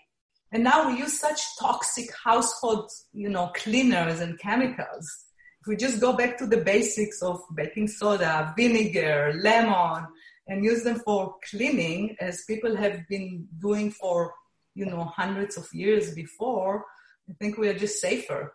And 0.51 0.65
now 0.65 0.89
we 0.89 0.99
use 0.99 1.21
such 1.21 1.41
toxic 1.59 2.09
household, 2.25 2.91
you 3.13 3.29
know, 3.29 3.49
cleaners 3.55 4.21
and 4.21 4.39
chemicals. 4.39 5.07
If 5.61 5.67
we 5.67 5.77
just 5.77 6.01
go 6.01 6.15
back 6.15 6.39
to 6.39 6.47
the 6.47 6.57
basics 6.59 7.21
of 7.23 7.41
baking 7.55 7.89
soda, 7.89 8.55
vinegar, 8.57 9.35
lemon, 9.43 10.07
and 10.49 10.65
use 10.65 10.83
them 10.83 11.01
for 11.01 11.37
cleaning 11.51 12.17
as 12.21 12.45
people 12.47 12.75
have 12.75 13.07
been 13.09 13.47
doing 13.61 13.91
for, 13.91 14.33
you 14.75 14.87
know, 14.87 15.05
hundreds 15.05 15.57
of 15.57 15.69
years 15.73 16.15
before, 16.15 16.85
I 17.29 17.35
think 17.35 17.59
we 17.59 17.69
are 17.69 17.79
just 17.79 18.01
safer. 18.01 18.55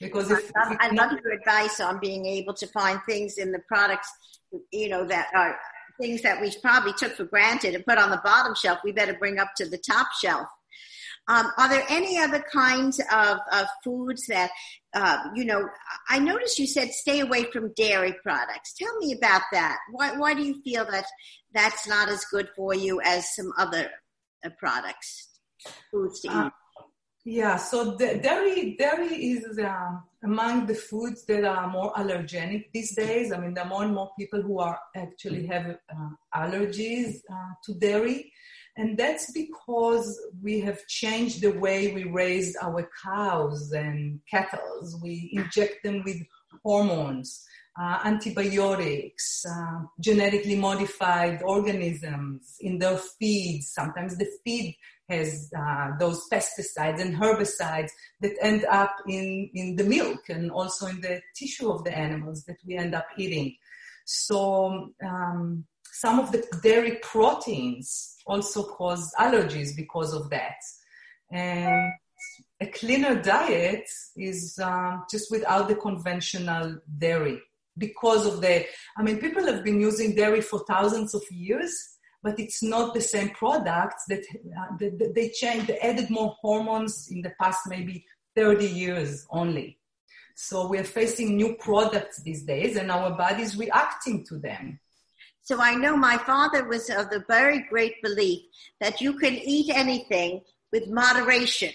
Because 0.00 0.30
if, 0.30 0.50
I, 0.56 0.68
love, 0.68 0.78
I 0.80 0.88
love 0.90 1.12
your 1.22 1.32
advice 1.32 1.80
on 1.80 1.98
being 2.00 2.26
able 2.26 2.54
to 2.54 2.66
find 2.68 3.00
things 3.08 3.38
in 3.38 3.52
the 3.52 3.60
products, 3.68 4.10
you 4.70 4.88
know, 4.88 5.06
that 5.06 5.28
are 5.34 5.58
things 6.00 6.22
that 6.22 6.40
we 6.40 6.54
probably 6.60 6.92
took 6.94 7.14
for 7.14 7.24
granted 7.24 7.74
and 7.74 7.84
put 7.84 7.98
on 7.98 8.10
the 8.10 8.20
bottom 8.22 8.54
shelf. 8.54 8.78
We 8.84 8.92
better 8.92 9.14
bring 9.14 9.38
up 9.38 9.48
to 9.56 9.68
the 9.68 9.78
top 9.78 10.08
shelf. 10.20 10.46
Um, 11.28 11.50
are 11.58 11.68
there 11.68 11.84
any 11.88 12.18
other 12.18 12.44
kinds 12.52 13.00
of, 13.12 13.38
of 13.52 13.66
foods 13.82 14.26
that, 14.28 14.50
uh, 14.94 15.18
you 15.34 15.44
know, 15.44 15.68
I 16.08 16.20
noticed 16.20 16.58
you 16.58 16.68
said 16.68 16.90
stay 16.92 17.20
away 17.20 17.44
from 17.52 17.72
dairy 17.74 18.14
products. 18.22 18.74
Tell 18.74 18.96
me 18.98 19.12
about 19.12 19.42
that. 19.52 19.78
Why, 19.90 20.16
why 20.16 20.34
do 20.34 20.42
you 20.42 20.62
feel 20.62 20.86
that 20.90 21.06
that's 21.52 21.88
not 21.88 22.08
as 22.08 22.24
good 22.26 22.48
for 22.54 22.74
you 22.74 23.00
as 23.04 23.34
some 23.34 23.52
other 23.58 23.90
uh, 24.44 24.50
products, 24.58 25.40
foods 25.90 26.20
to 26.20 26.28
uh, 26.28 26.46
eat? 26.46 26.52
Yeah, 27.28 27.56
so 27.56 27.96
the 27.96 28.20
dairy 28.22 28.76
dairy 28.78 29.08
is 29.08 29.58
uh, 29.58 29.96
among 30.22 30.66
the 30.66 30.76
foods 30.76 31.24
that 31.24 31.42
are 31.42 31.68
more 31.68 31.92
allergenic 31.94 32.66
these 32.72 32.94
days. 32.94 33.32
I 33.32 33.38
mean, 33.38 33.52
there 33.52 33.64
are 33.64 33.68
more 33.68 33.82
and 33.82 33.92
more 33.92 34.12
people 34.16 34.42
who 34.42 34.60
are 34.60 34.78
actually 34.94 35.44
have 35.48 35.66
uh, 35.90 36.10
allergies 36.36 37.16
uh, 37.28 37.52
to 37.64 37.74
dairy, 37.74 38.32
and 38.76 38.98
that's 38.98 39.32
because 39.32 40.20
we 40.42 40.60
have 40.60 40.86
changed 40.86 41.40
the 41.40 41.52
way 41.52 41.94
we 41.94 42.04
raise 42.04 42.56
our 42.60 42.88
cows 43.02 43.72
and 43.72 44.20
cattle. 44.30 44.60
We 45.02 45.30
inject 45.32 45.82
them 45.82 46.02
with 46.04 46.18
hormones, 46.62 47.42
uh, 47.80 48.00
antibiotics, 48.04 49.46
uh, 49.48 49.84
genetically 50.00 50.56
modified 50.56 51.42
organisms 51.42 52.56
in 52.60 52.78
their 52.78 52.98
feeds. 53.18 53.72
Sometimes 53.72 54.18
the 54.18 54.28
feed 54.44 54.76
has 55.08 55.50
uh, 55.56 55.92
those 55.98 56.28
pesticides 56.30 57.00
and 57.00 57.16
herbicides 57.16 57.90
that 58.20 58.36
end 58.42 58.66
up 58.66 58.94
in, 59.08 59.48
in 59.54 59.76
the 59.76 59.84
milk 59.84 60.28
and 60.28 60.50
also 60.50 60.86
in 60.86 61.00
the 61.00 61.22
tissue 61.34 61.70
of 61.70 61.82
the 61.84 61.96
animals 61.96 62.44
that 62.44 62.56
we 62.66 62.76
end 62.76 62.94
up 62.94 63.06
eating. 63.16 63.56
So 64.04 64.92
um, 65.04 65.64
some 66.00 66.18
of 66.18 66.32
the 66.32 66.44
dairy 66.62 66.98
proteins 67.02 68.16
also 68.26 68.62
cause 68.62 69.12
allergies 69.18 69.74
because 69.74 70.12
of 70.12 70.30
that. 70.30 70.56
And 71.30 71.92
a 72.60 72.66
cleaner 72.66 73.20
diet 73.22 73.88
is 74.16 74.58
uh, 74.62 74.98
just 75.10 75.30
without 75.30 75.68
the 75.68 75.74
conventional 75.74 76.80
dairy 76.98 77.40
because 77.78 78.26
of 78.26 78.40
the, 78.40 78.64
I 78.96 79.02
mean, 79.02 79.18
people 79.18 79.44
have 79.46 79.62
been 79.62 79.80
using 79.80 80.14
dairy 80.14 80.40
for 80.40 80.60
thousands 80.60 81.14
of 81.14 81.22
years 81.30 81.96
but 82.26 82.40
it's 82.40 82.60
not 82.60 82.92
the 82.92 83.00
same 83.00 83.30
product 83.30 83.94
that, 84.08 84.24
uh, 84.58 84.76
that 84.78 85.12
they 85.14 85.28
changed, 85.28 85.68
they 85.68 85.78
added 85.78 86.10
more 86.10 86.34
hormones 86.40 87.08
in 87.08 87.22
the 87.22 87.30
past 87.40 87.60
maybe 87.68 88.04
30 88.34 88.66
years 88.66 89.24
only. 89.30 89.78
So 90.34 90.66
we're 90.66 90.82
facing 90.82 91.36
new 91.36 91.54
products 91.54 92.22
these 92.24 92.42
days 92.42 92.76
and 92.76 92.90
our 92.90 93.16
body's 93.16 93.56
reacting 93.56 94.24
to 94.26 94.38
them. 94.38 94.80
So 95.46 95.60
I 95.60 95.76
know 95.76 95.96
my 95.96 96.18
father 96.18 96.64
was 96.64 96.90
of 96.90 97.08
the 97.08 97.24
very 97.28 97.60
great 97.70 98.02
belief 98.02 98.42
that 98.80 99.00
you 99.00 99.16
can 99.16 99.34
eat 99.34 99.70
anything 99.72 100.40
with 100.72 100.88
moderation. 100.88 101.72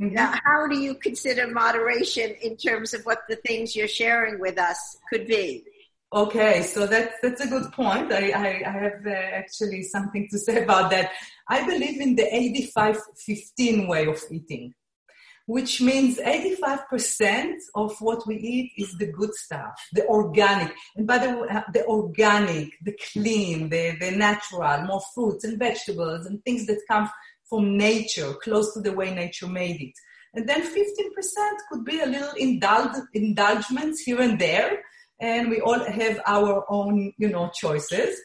Mm-hmm. 0.00 0.14
Now, 0.14 0.34
how 0.44 0.66
do 0.66 0.76
you 0.76 0.96
consider 0.96 1.46
moderation 1.46 2.34
in 2.42 2.56
terms 2.56 2.94
of 2.94 3.02
what 3.04 3.20
the 3.28 3.36
things 3.36 3.76
you're 3.76 3.86
sharing 3.86 4.40
with 4.40 4.58
us 4.58 4.96
could 5.08 5.28
be? 5.28 5.62
Okay, 6.12 6.62
so 6.62 6.88
that's 6.88 7.14
that's 7.22 7.40
a 7.40 7.46
good 7.46 7.70
point. 7.72 8.12
I, 8.12 8.30
I, 8.30 8.48
I 8.66 8.72
have 8.72 9.06
uh, 9.06 9.10
actually 9.10 9.84
something 9.84 10.26
to 10.32 10.38
say 10.40 10.64
about 10.64 10.90
that. 10.90 11.12
I 11.48 11.64
believe 11.64 12.00
in 12.00 12.16
the 12.16 12.26
85-15 12.76 13.88
way 13.88 14.06
of 14.06 14.20
eating, 14.32 14.74
which 15.46 15.80
means 15.80 16.18
85% 16.18 17.54
of 17.74 17.96
what 18.00 18.26
we 18.26 18.36
eat 18.36 18.72
is 18.76 18.96
the 18.98 19.06
good 19.06 19.34
stuff, 19.34 19.74
the 19.92 20.06
organic. 20.06 20.74
And 20.96 21.06
by 21.06 21.18
the 21.18 21.36
way, 21.36 21.48
the 21.72 21.84
organic, 21.86 22.72
the 22.82 22.98
clean, 23.12 23.68
the, 23.68 23.96
the 23.98 24.10
natural, 24.10 24.82
more 24.82 25.02
fruits 25.14 25.44
and 25.44 25.58
vegetables 25.58 26.26
and 26.26 26.42
things 26.44 26.66
that 26.66 26.80
come 26.88 27.08
from 27.48 27.76
nature, 27.76 28.34
close 28.42 28.74
to 28.74 28.80
the 28.80 28.92
way 28.92 29.14
nature 29.14 29.46
made 29.46 29.80
it. 29.80 29.94
And 30.34 30.48
then 30.48 30.62
15% 30.62 30.74
could 31.70 31.84
be 31.84 32.00
a 32.00 32.06
little 32.06 32.32
indulge, 32.36 32.96
indulgence 33.14 34.00
here 34.00 34.20
and 34.20 34.38
there 34.38 34.82
and 35.20 35.48
we 35.48 35.60
all 35.60 35.82
have 35.84 36.20
our 36.26 36.64
own, 36.68 37.12
you 37.18 37.28
know, 37.28 37.50
choices. 37.54 38.20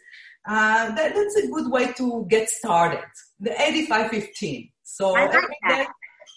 Uh, 0.45 0.93
that, 0.95 1.13
that's 1.15 1.35
a 1.37 1.47
good 1.47 1.71
way 1.71 1.93
to 1.93 2.25
get 2.29 2.49
started. 2.49 3.03
The 3.39 3.51
85-15. 3.51 4.71
So 4.83 5.11
like 5.11 5.33
every 5.33 5.57
day, 5.67 5.85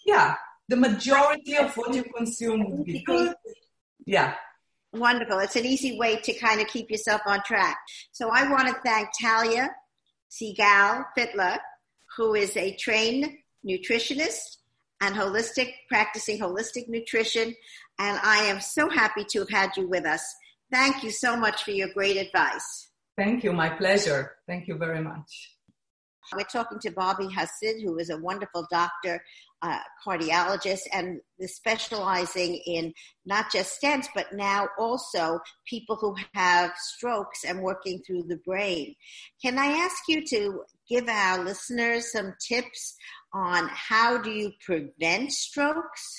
yeah, 0.06 0.34
the 0.68 0.76
majority 0.76 1.56
of 1.56 1.76
what 1.76 1.94
you 1.94 2.04
consume 2.04 2.70
would 2.70 2.84
be 2.84 3.02
good. 3.04 3.34
Yeah. 4.06 4.34
Wonderful. 4.92 5.40
It's 5.40 5.56
an 5.56 5.66
easy 5.66 5.98
way 5.98 6.16
to 6.16 6.32
kind 6.34 6.60
of 6.60 6.68
keep 6.68 6.90
yourself 6.90 7.22
on 7.26 7.42
track. 7.44 7.78
So 8.12 8.30
I 8.30 8.48
want 8.50 8.68
to 8.68 8.74
thank 8.84 9.08
Talia 9.20 9.70
Segal 10.30 11.04
Fitler, 11.18 11.58
who 12.16 12.34
is 12.34 12.56
a 12.56 12.76
trained 12.76 13.32
nutritionist 13.66 14.58
and 15.00 15.14
holistic, 15.14 15.72
practicing 15.88 16.38
holistic 16.38 16.88
nutrition. 16.88 17.54
And 17.98 18.18
I 18.22 18.44
am 18.44 18.60
so 18.60 18.88
happy 18.88 19.24
to 19.30 19.40
have 19.40 19.50
had 19.50 19.76
you 19.76 19.88
with 19.88 20.06
us. 20.06 20.22
Thank 20.70 21.02
you 21.02 21.10
so 21.10 21.36
much 21.36 21.64
for 21.64 21.72
your 21.72 21.88
great 21.88 22.16
advice. 22.16 22.88
Thank 23.16 23.44
you. 23.44 23.52
My 23.52 23.70
pleasure. 23.70 24.32
Thank 24.46 24.66
you 24.66 24.76
very 24.76 25.02
much. 25.02 25.50
We're 26.32 26.44
talking 26.44 26.78
to 26.80 26.90
Bobby 26.90 27.26
Hasid, 27.26 27.82
who 27.82 27.98
is 27.98 28.10
a 28.10 28.18
wonderful 28.18 28.66
doctor, 28.70 29.22
uh, 29.62 29.78
cardiologist, 30.06 30.82
and 30.92 31.20
specializing 31.42 32.60
in 32.66 32.92
not 33.24 33.50
just 33.52 33.80
stents, 33.80 34.06
but 34.14 34.32
now 34.32 34.68
also 34.78 35.40
people 35.68 35.96
who 35.96 36.14
have 36.34 36.72
strokes 36.76 37.44
and 37.44 37.62
working 37.62 38.02
through 38.06 38.24
the 38.24 38.38
brain. 38.46 38.94
Can 39.42 39.58
I 39.58 39.66
ask 39.66 39.96
you 40.08 40.24
to 40.26 40.62
give 40.88 41.08
our 41.08 41.42
listeners 41.42 42.12
some 42.12 42.34
tips 42.46 42.96
on 43.32 43.68
how 43.72 44.18
do 44.18 44.30
you 44.30 44.52
prevent 44.64 45.32
strokes? 45.32 46.16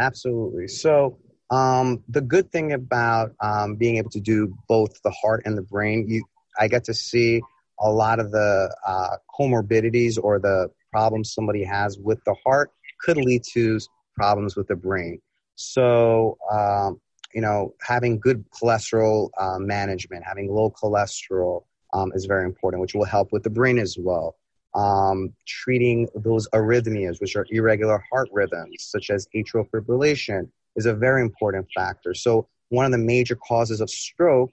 Absolutely. 0.00 0.68
So 0.68 1.18
um, 1.50 2.04
the 2.08 2.20
good 2.20 2.52
thing 2.52 2.72
about 2.72 3.32
um, 3.40 3.76
being 3.76 3.96
able 3.96 4.10
to 4.10 4.20
do 4.20 4.54
both 4.68 5.00
the 5.02 5.10
heart 5.10 5.42
and 5.44 5.56
the 5.56 5.62
brain, 5.62 6.06
you, 6.08 6.24
I 6.58 6.68
get 6.68 6.84
to 6.84 6.94
see 6.94 7.40
a 7.80 7.90
lot 7.90 8.18
of 8.20 8.30
the 8.30 8.74
uh, 8.86 9.16
comorbidities 9.38 10.18
or 10.22 10.38
the 10.38 10.70
problems 10.90 11.32
somebody 11.32 11.64
has 11.64 11.98
with 11.98 12.22
the 12.24 12.34
heart 12.44 12.72
could 13.00 13.16
lead 13.16 13.42
to 13.52 13.78
problems 14.14 14.56
with 14.56 14.66
the 14.66 14.76
brain. 14.76 15.20
So, 15.54 16.38
um, 16.50 17.00
you 17.34 17.40
know, 17.40 17.74
having 17.82 18.18
good 18.18 18.44
cholesterol 18.50 19.30
uh, 19.38 19.58
management, 19.58 20.24
having 20.24 20.48
low 20.48 20.70
cholesterol 20.70 21.64
um, 21.92 22.12
is 22.14 22.24
very 22.26 22.44
important, 22.44 22.80
which 22.80 22.94
will 22.94 23.04
help 23.04 23.32
with 23.32 23.42
the 23.42 23.50
brain 23.50 23.78
as 23.78 23.96
well. 23.98 24.36
Um, 24.74 25.32
treating 25.46 26.08
those 26.14 26.48
arrhythmias, 26.50 27.20
which 27.20 27.36
are 27.36 27.46
irregular 27.50 28.02
heart 28.10 28.28
rhythms, 28.32 28.76
such 28.78 29.10
as 29.10 29.26
atrial 29.34 29.68
fibrillation, 29.70 30.48
is 30.76 30.86
a 30.86 30.94
very 30.94 31.22
important 31.22 31.66
factor. 31.74 32.14
So 32.14 32.48
one 32.68 32.84
of 32.84 32.92
the 32.92 32.98
major 32.98 33.34
causes 33.34 33.80
of 33.80 33.90
stroke 33.90 34.50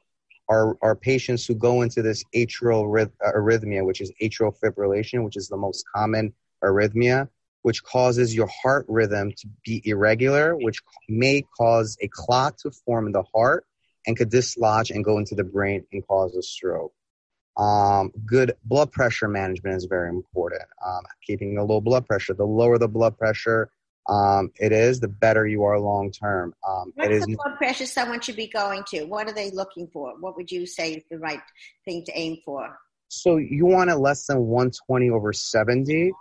are, 0.49 0.77
are 0.81 0.95
patients 0.95 1.45
who 1.45 1.55
go 1.55 1.81
into 1.81 2.01
this 2.01 2.23
atrial 2.35 3.09
arrhythmia, 3.23 3.85
which 3.85 4.01
is 4.01 4.11
atrial 4.21 4.55
fibrillation, 4.59 5.23
which 5.23 5.37
is 5.37 5.47
the 5.47 5.57
most 5.57 5.83
common 5.93 6.33
arrhythmia, 6.63 7.27
which 7.63 7.83
causes 7.83 8.35
your 8.35 8.47
heart 8.47 8.85
rhythm 8.87 9.31
to 9.31 9.47
be 9.63 9.81
irregular, 9.85 10.55
which 10.55 10.81
may 11.09 11.43
cause 11.57 11.97
a 12.01 12.07
clot 12.09 12.57
to 12.59 12.71
form 12.71 13.07
in 13.07 13.11
the 13.11 13.23
heart 13.33 13.65
and 14.05 14.15
could 14.15 14.29
dislodge 14.29 14.91
and 14.91 15.03
go 15.03 15.17
into 15.17 15.35
the 15.35 15.43
brain 15.43 15.85
and 15.91 16.05
cause 16.07 16.35
a 16.35 16.41
stroke. 16.41 16.93
Um, 17.57 18.11
good 18.25 18.53
blood 18.65 18.91
pressure 18.91 19.27
management 19.27 19.77
is 19.77 19.85
very 19.85 20.09
important. 20.09 20.63
Um, 20.85 21.03
keeping 21.25 21.57
a 21.57 21.63
low 21.63 21.79
blood 21.79 22.05
pressure. 22.05 22.33
The 22.33 22.45
lower 22.45 22.77
the 22.77 22.87
blood 22.87 23.17
pressure, 23.17 23.69
um, 24.07 24.51
it 24.59 24.71
is, 24.71 24.99
the 24.99 25.07
better 25.07 25.47
you 25.47 25.63
are 25.63 25.79
long 25.79 26.11
term. 26.11 26.53
Um, 26.67 26.91
What's 26.95 27.09
it 27.09 27.15
is, 27.15 27.25
the 27.25 27.35
blood 27.35 27.57
pressure 27.57 27.85
someone 27.85 28.21
should 28.21 28.35
be 28.35 28.47
going 28.47 28.83
to? 28.89 29.05
What 29.05 29.27
are 29.27 29.33
they 29.33 29.51
looking 29.51 29.87
for? 29.87 30.13
What 30.19 30.35
would 30.35 30.51
you 30.51 30.65
say 30.65 30.93
is 30.93 31.03
the 31.09 31.17
right 31.17 31.41
thing 31.85 32.03
to 32.05 32.11
aim 32.17 32.37
for? 32.45 32.77
So 33.07 33.37
you 33.37 33.65
want 33.65 33.89
it 33.89 33.95
less 33.95 34.27
than 34.27 34.45
120 34.45 35.09
over 35.09 35.33
70, 35.33 36.11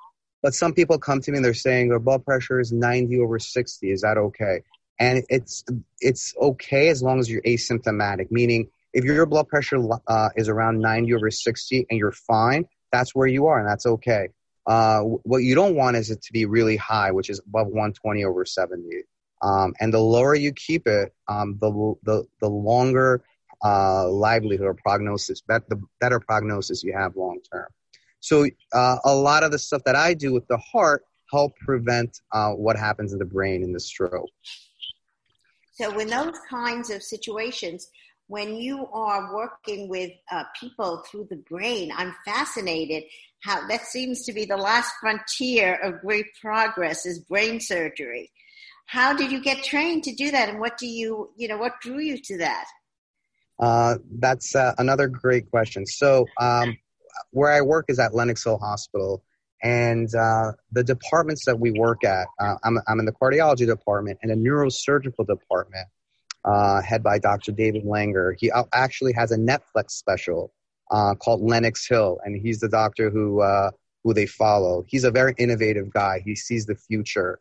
but 0.43 0.55
some 0.55 0.73
people 0.73 0.99
come 0.99 1.21
to 1.21 1.31
me 1.31 1.38
and 1.38 1.45
they're 1.45 1.55
saying 1.55 1.88
their 1.88 1.99
blood 1.99 2.25
pressure 2.25 2.61
is 2.61 2.73
90 2.73 3.21
over 3.21 3.38
60. 3.38 3.91
Is 3.91 4.03
that 4.03 4.17
okay? 4.17 4.61
And 4.99 5.25
it's 5.29 5.64
it's 6.00 6.35
okay 6.41 6.88
as 6.88 7.03
long 7.03 7.19
as 7.19 7.29
you're 7.29 7.43
asymptomatic, 7.43 8.31
meaning 8.31 8.69
if 8.93 9.05
your 9.05 9.26
blood 9.26 9.49
pressure 9.49 9.79
uh, 10.07 10.29
is 10.37 10.49
around 10.49 10.79
90 10.79 11.14
over 11.14 11.31
60 11.31 11.87
and 11.91 11.99
you're 11.99 12.12
fine, 12.12 12.67
that's 12.93 13.14
where 13.14 13.26
you 13.26 13.47
are, 13.47 13.59
and 13.59 13.69
that's 13.69 13.87
okay. 13.87 14.29
Uh, 14.66 15.00
what 15.00 15.38
you 15.38 15.54
don't 15.54 15.75
want 15.75 15.97
is 15.97 16.11
it 16.11 16.23
to 16.23 16.33
be 16.33 16.47
really 16.47 16.76
high, 16.76 17.11
which 17.11 17.28
is 17.30 17.40
above 17.40 17.66
120 17.66 18.25
over 18.25 18.44
70. 18.44 18.85
Um, 19.42 19.75
and 19.80 19.92
the 19.92 19.99
lower 19.99 20.35
you 20.35 20.52
keep 20.52 20.87
it, 20.87 21.14
um, 21.28 21.59
the, 21.61 21.94
the, 22.02 22.25
the 22.40 22.49
longer 22.49 23.23
uh, 23.62 24.09
livelihood 24.09 24.66
or 24.66 24.75
prognosis, 24.75 25.42
the 25.47 25.83
better 26.00 26.21
prognosis 26.21 26.83
you 26.83 26.94
have 26.94 27.16
long 27.16 27.40
term. 27.52 27.66
So 28.21 28.47
uh, 28.73 28.97
a 29.04 29.14
lot 29.14 29.42
of 29.42 29.50
the 29.50 29.59
stuff 29.59 29.83
that 29.85 29.97
I 29.97 30.14
do 30.14 30.33
with 30.33 30.47
the 30.49 30.56
heart 30.56 31.04
help 31.30 31.56
prevent 31.59 32.21
uh, 32.33 32.52
what 32.52 32.76
happens 32.76 33.12
in 33.12 33.18
the 33.18 33.25
brain 33.25 33.62
in 33.62 33.73
the 33.73 33.80
stroke. 33.80 34.30
So, 35.73 35.99
in 35.99 36.09
those 36.09 36.37
kinds 36.49 36.90
of 36.90 37.02
situations, 37.02 37.90
when 38.35 38.57
you 38.57 38.88
are 38.93 39.33
working 39.33 39.88
with 39.88 40.11
uh, 40.33 40.43
people 40.59 41.05
through 41.09 41.25
the 41.31 41.37
brain, 41.49 41.93
I'm 41.97 42.12
fascinated 42.25 43.05
how 43.45 43.69
that 43.69 43.83
seems 43.83 44.25
to 44.25 44.33
be 44.33 44.45
the 44.45 44.57
last 44.57 44.93
frontier 45.00 45.76
of 45.76 46.00
great 46.00 46.26
progress 46.43 47.07
is 47.07 47.21
brain 47.21 47.61
surgery. 47.61 48.33
How 48.87 49.14
did 49.14 49.31
you 49.31 49.41
get 49.41 49.62
trained 49.62 50.03
to 50.05 50.14
do 50.17 50.33
that, 50.33 50.49
and 50.49 50.59
what 50.59 50.79
do 50.79 50.88
you, 50.88 51.31
you 51.37 51.47
know, 51.47 51.59
what 51.59 51.75
drew 51.81 52.00
you 52.00 52.19
to 52.25 52.38
that? 52.38 52.64
Uh, 53.61 53.99
that's 54.19 54.57
uh, 54.57 54.75
another 54.79 55.07
great 55.07 55.49
question. 55.49 55.87
So, 55.87 56.26
um, 56.41 56.76
where 57.31 57.53
I 57.53 57.61
work 57.61 57.85
is 57.87 58.00
at 58.00 58.14
Lenox 58.17 58.43
Hill 58.43 58.59
Hospital, 58.59 59.23
and 59.62 60.12
uh, 60.12 60.55
the 60.73 60.83
departments 60.83 61.45
that 61.45 61.61
we 61.61 61.71
work 61.71 62.03
at, 62.03 62.26
uh, 62.41 62.57
I'm, 62.64 62.79
I'm 62.88 62.99
in 62.99 63.05
the 63.05 63.12
cardiology 63.12 63.64
department 63.64 64.19
and 64.23 64.33
a 64.33 64.37
neurosurgical 64.37 65.25
department, 65.25 65.87
uh, 66.45 66.83
head 66.83 67.03
by 67.03 67.19
Dr. 67.19 67.53
David 67.53 67.85
Langer. 67.85 68.35
He 68.39 68.51
actually 68.73 69.13
has 69.15 69.33
a 69.33 69.39
Netflix 69.39 69.91
special 69.91 70.53
uh, 70.91 71.15
called 71.15 71.41
Lenox 71.43 71.89
Hill, 71.89 72.19
and 72.25 72.41
he's 72.41 72.61
the 72.61 72.69
doctor 72.69 73.11
who 73.11 73.43
who 74.05 74.13
they 74.13 74.27
follow. 74.27 74.85
He's 74.87 75.05
a 75.05 75.11
very 75.11 75.35
innovative 75.39 75.91
guy. 75.91 76.23
He 76.25 76.37
sees 76.37 76.67
the 76.67 76.77
future. 76.77 77.41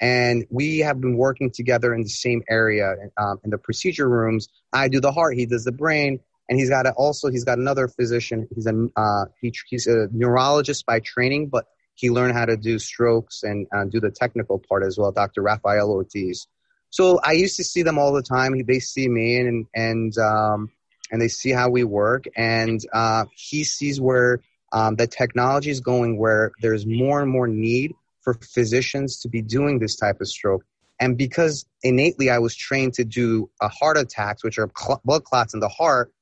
And 0.00 0.46
we 0.50 0.78
have 0.78 1.00
been 1.00 1.16
working 1.16 1.50
together 1.50 1.92
in 1.92 2.02
the 2.02 2.08
same 2.08 2.42
area 2.48 2.94
um, 3.16 3.38
in 3.44 3.50
the 3.50 3.58
procedure 3.58 4.08
rooms. 4.08 4.48
I 4.72 4.88
do 4.88 5.00
the 5.00 5.12
heart, 5.12 5.36
he 5.36 5.46
does 5.46 5.64
the 5.64 5.72
brain, 5.72 6.20
and 6.48 6.58
he's 6.58 6.68
got 6.68 6.86
a, 6.86 6.92
also 6.92 7.30
he's 7.30 7.44
got 7.44 7.58
another 7.58 7.88
physician. 7.88 8.48
He's 8.54 8.66
a 8.66 8.88
uh, 8.96 9.26
he, 9.40 9.52
he's 9.68 9.86
a 9.86 10.08
neurologist 10.12 10.86
by 10.86 11.00
training, 11.00 11.48
but 11.48 11.66
he 11.94 12.10
learned 12.10 12.34
how 12.34 12.44
to 12.44 12.56
do 12.56 12.78
strokes 12.78 13.42
and 13.44 13.66
uh, 13.74 13.84
do 13.84 14.00
the 14.00 14.10
technical 14.10 14.58
part 14.58 14.84
as 14.84 14.98
well. 14.98 15.12
Dr. 15.12 15.42
Rafael 15.42 15.90
Ortiz. 15.90 16.46
So 16.94 17.18
I 17.24 17.32
used 17.32 17.56
to 17.56 17.64
see 17.64 17.82
them 17.82 17.98
all 17.98 18.12
the 18.12 18.22
time. 18.22 18.54
They 18.66 18.78
see 18.78 19.08
me 19.08 19.40
and 19.40 19.66
and 19.74 20.16
um, 20.16 20.70
and 21.10 21.20
they 21.20 21.26
see 21.26 21.50
how 21.50 21.68
we 21.68 21.82
work, 21.82 22.26
and 22.36 22.80
uh, 22.92 23.24
he 23.34 23.64
sees 23.64 24.00
where 24.00 24.42
um, 24.72 24.94
the 24.94 25.08
technology 25.08 25.70
is 25.70 25.80
going, 25.80 26.18
where 26.18 26.52
there's 26.62 26.86
more 26.86 27.20
and 27.20 27.28
more 27.28 27.48
need 27.48 27.94
for 28.20 28.34
physicians 28.34 29.18
to 29.22 29.28
be 29.28 29.42
doing 29.42 29.80
this 29.80 29.96
type 29.96 30.20
of 30.20 30.28
stroke. 30.28 30.64
And 31.00 31.18
because 31.18 31.66
innately 31.82 32.30
I 32.30 32.38
was 32.38 32.54
trained 32.54 32.94
to 32.94 33.04
do 33.04 33.50
a 33.60 33.66
heart 33.66 33.98
attacks, 33.98 34.44
which 34.44 34.60
are 34.60 34.70
cl- 34.78 35.00
blood 35.04 35.24
clots 35.24 35.52
in 35.52 35.58
the 35.58 35.68
heart, 35.68 36.12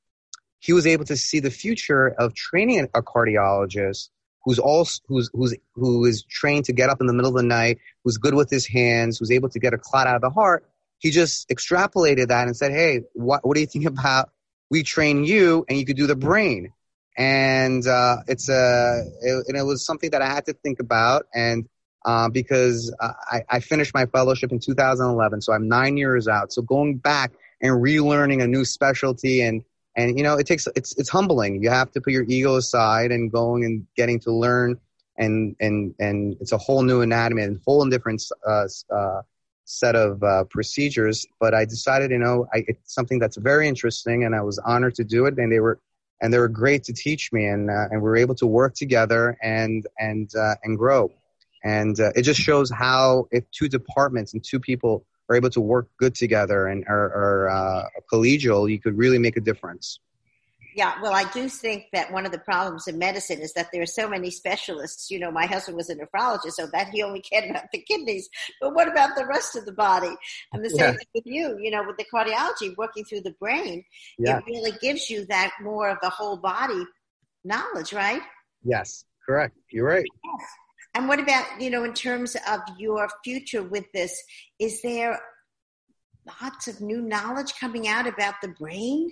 he 0.57 0.73
was 0.73 0.87
able 0.87 1.05
to 1.05 1.15
see 1.15 1.39
the 1.39 1.51
future 1.51 2.07
of 2.07 2.33
training 2.33 2.87
a 2.95 3.03
cardiologist 3.03 4.09
who's 4.43 4.59
also 4.59 5.01
who's 5.07 5.29
who's 5.33 5.55
who 5.73 6.05
is 6.05 6.23
trained 6.23 6.65
to 6.65 6.73
get 6.73 6.89
up 6.89 7.01
in 7.01 7.07
the 7.07 7.13
middle 7.13 7.29
of 7.29 7.35
the 7.35 7.47
night, 7.47 7.79
who's 8.03 8.17
good 8.17 8.33
with 8.33 8.49
his 8.49 8.67
hands, 8.67 9.17
who's 9.17 9.31
able 9.31 9.49
to 9.49 9.59
get 9.59 9.73
a 9.73 9.77
clot 9.77 10.07
out 10.07 10.15
of 10.15 10.21
the 10.21 10.29
heart. 10.29 10.65
He 10.99 11.11
just 11.11 11.49
extrapolated 11.49 12.27
that 12.27 12.47
and 12.47 12.55
said, 12.55 12.71
"Hey, 12.71 13.01
what 13.13 13.45
what 13.45 13.55
do 13.55 13.61
you 13.61 13.67
think 13.67 13.85
about 13.99 14.29
we 14.69 14.83
train 14.83 15.23
you 15.23 15.65
and 15.67 15.77
you 15.77 15.85
could 15.85 15.97
do 15.97 16.07
the 16.07 16.15
brain?" 16.15 16.73
And 17.17 17.85
uh, 17.85 18.17
it's 18.27 18.49
a 18.49 19.03
it, 19.21 19.45
and 19.47 19.57
it 19.57 19.63
was 19.63 19.85
something 19.85 20.11
that 20.11 20.21
I 20.21 20.27
had 20.27 20.45
to 20.45 20.53
think 20.53 20.79
about 20.79 21.27
and 21.33 21.67
uh, 22.05 22.29
because 22.29 22.93
I, 22.99 23.43
I, 23.49 23.59
finished 23.61 23.93
my 23.93 24.05
fellowship 24.07 24.51
in 24.51 24.59
2011, 24.59 25.39
so 25.39 25.53
I'm 25.53 25.69
nine 25.69 25.95
years 25.95 26.27
out. 26.27 26.51
So 26.51 26.61
going 26.61 26.97
back 26.97 27.31
and 27.61 27.71
relearning 27.81 28.43
a 28.43 28.47
new 28.47 28.65
specialty 28.65 29.41
and 29.41 29.63
and 29.95 30.17
you 30.17 30.23
know 30.23 30.35
it 30.37 30.47
takes 30.47 30.67
it's 30.75 30.97
it's 30.97 31.09
humbling. 31.09 31.61
You 31.61 31.69
have 31.69 31.91
to 31.91 32.01
put 32.01 32.13
your 32.13 32.25
ego 32.27 32.55
aside 32.55 33.11
and 33.11 33.31
going 33.31 33.65
and 33.65 33.85
getting 33.95 34.19
to 34.21 34.31
learn 34.31 34.79
and 35.17 35.55
and 35.59 35.93
and 35.99 36.35
it's 36.39 36.51
a 36.51 36.57
whole 36.57 36.83
new 36.83 37.01
anatomy 37.01 37.43
and 37.43 37.61
whole 37.65 37.85
different 37.85 38.23
uh, 38.47 38.67
uh, 38.93 39.21
set 39.65 39.95
of 39.95 40.21
uh, 40.23 40.43
procedures. 40.45 41.25
But 41.39 41.53
I 41.53 41.65
decided, 41.65 42.11
you 42.11 42.17
know, 42.17 42.47
I, 42.53 42.65
it's 42.67 42.93
something 42.93 43.19
that's 43.19 43.37
very 43.37 43.67
interesting, 43.67 44.23
and 44.23 44.35
I 44.35 44.41
was 44.41 44.59
honored 44.59 44.95
to 44.95 45.03
do 45.03 45.25
it. 45.25 45.37
And 45.37 45.51
they 45.51 45.59
were 45.59 45.79
and 46.21 46.33
they 46.33 46.39
were 46.39 46.49
great 46.49 46.83
to 46.85 46.93
teach 46.93 47.31
me, 47.31 47.45
and 47.45 47.69
uh, 47.69 47.87
and 47.91 48.01
we 48.01 48.09
were 48.09 48.17
able 48.17 48.35
to 48.35 48.47
work 48.47 48.73
together 48.75 49.37
and 49.41 49.85
and 49.99 50.29
uh, 50.35 50.55
and 50.63 50.77
grow. 50.77 51.11
And 51.63 51.97
uh, 51.99 52.11
it 52.15 52.23
just 52.23 52.41
shows 52.41 52.69
how 52.69 53.27
if 53.31 53.49
two 53.51 53.69
departments 53.69 54.33
and 54.33 54.43
two 54.43 54.59
people 54.59 55.05
are 55.33 55.37
able 55.37 55.49
to 55.49 55.61
work 55.61 55.89
good 55.97 56.15
together 56.15 56.67
and 56.67 56.85
are, 56.87 57.05
are 57.13 57.49
uh, 57.49 57.85
collegial, 58.11 58.69
you 58.69 58.79
could 58.79 58.97
really 58.97 59.17
make 59.17 59.35
a 59.35 59.41
difference. 59.41 59.99
Yeah, 60.75 60.95
well, 61.03 61.13
I 61.13 61.25
do 61.31 61.49
think 61.49 61.85
that 61.93 62.11
one 62.11 62.25
of 62.25 62.31
the 62.31 62.39
problems 62.39 62.87
in 62.87 62.97
medicine 62.97 63.41
is 63.41 63.53
that 63.53 63.67
there 63.71 63.83
are 63.83 63.85
so 63.85 64.09
many 64.09 64.31
specialists. 64.31 65.11
You 65.11 65.19
know, 65.19 65.29
my 65.29 65.45
husband 65.45 65.77
was 65.77 65.89
a 65.91 65.95
nephrologist, 65.95 66.53
so 66.53 66.65
that 66.73 66.89
he 66.89 67.03
only 67.03 67.21
cared 67.21 67.47
about 67.49 67.65
the 67.71 67.77
kidneys. 67.77 68.27
But 68.59 68.73
what 68.73 68.87
about 68.87 69.15
the 69.15 69.27
rest 69.27 69.55
of 69.55 69.65
the 69.65 69.71
body? 69.71 70.15
And 70.51 70.65
the 70.65 70.71
same 70.71 70.79
yeah. 70.79 70.91
thing 70.93 71.07
with 71.13 71.27
you, 71.27 71.59
you 71.59 71.69
know, 71.69 71.83
with 71.85 71.97
the 71.97 72.05
cardiology, 72.11 72.75
working 72.75 73.05
through 73.05 73.21
the 73.21 73.35
brain, 73.39 73.83
yeah. 74.17 74.39
it 74.39 74.45
really 74.47 74.71
gives 74.81 75.11
you 75.11 75.25
that 75.27 75.51
more 75.61 75.89
of 75.89 75.99
the 76.01 76.09
whole 76.09 76.37
body 76.37 76.83
knowledge, 77.43 77.93
right? 77.93 78.21
Yes, 78.63 79.05
correct. 79.27 79.55
You're 79.71 79.87
right. 79.87 80.05
Yes. 80.23 80.47
And 80.95 81.07
what 81.07 81.19
about, 81.19 81.59
you 81.59 81.69
know, 81.69 81.83
in 81.83 81.93
terms 81.93 82.35
of 82.47 82.59
your 82.77 83.09
future 83.23 83.63
with 83.63 83.85
this, 83.93 84.21
is 84.59 84.81
there 84.81 85.19
lots 86.41 86.67
of 86.67 86.81
new 86.81 87.01
knowledge 87.01 87.53
coming 87.59 87.87
out 87.87 88.07
about 88.07 88.35
the 88.41 88.49
brain? 88.49 89.11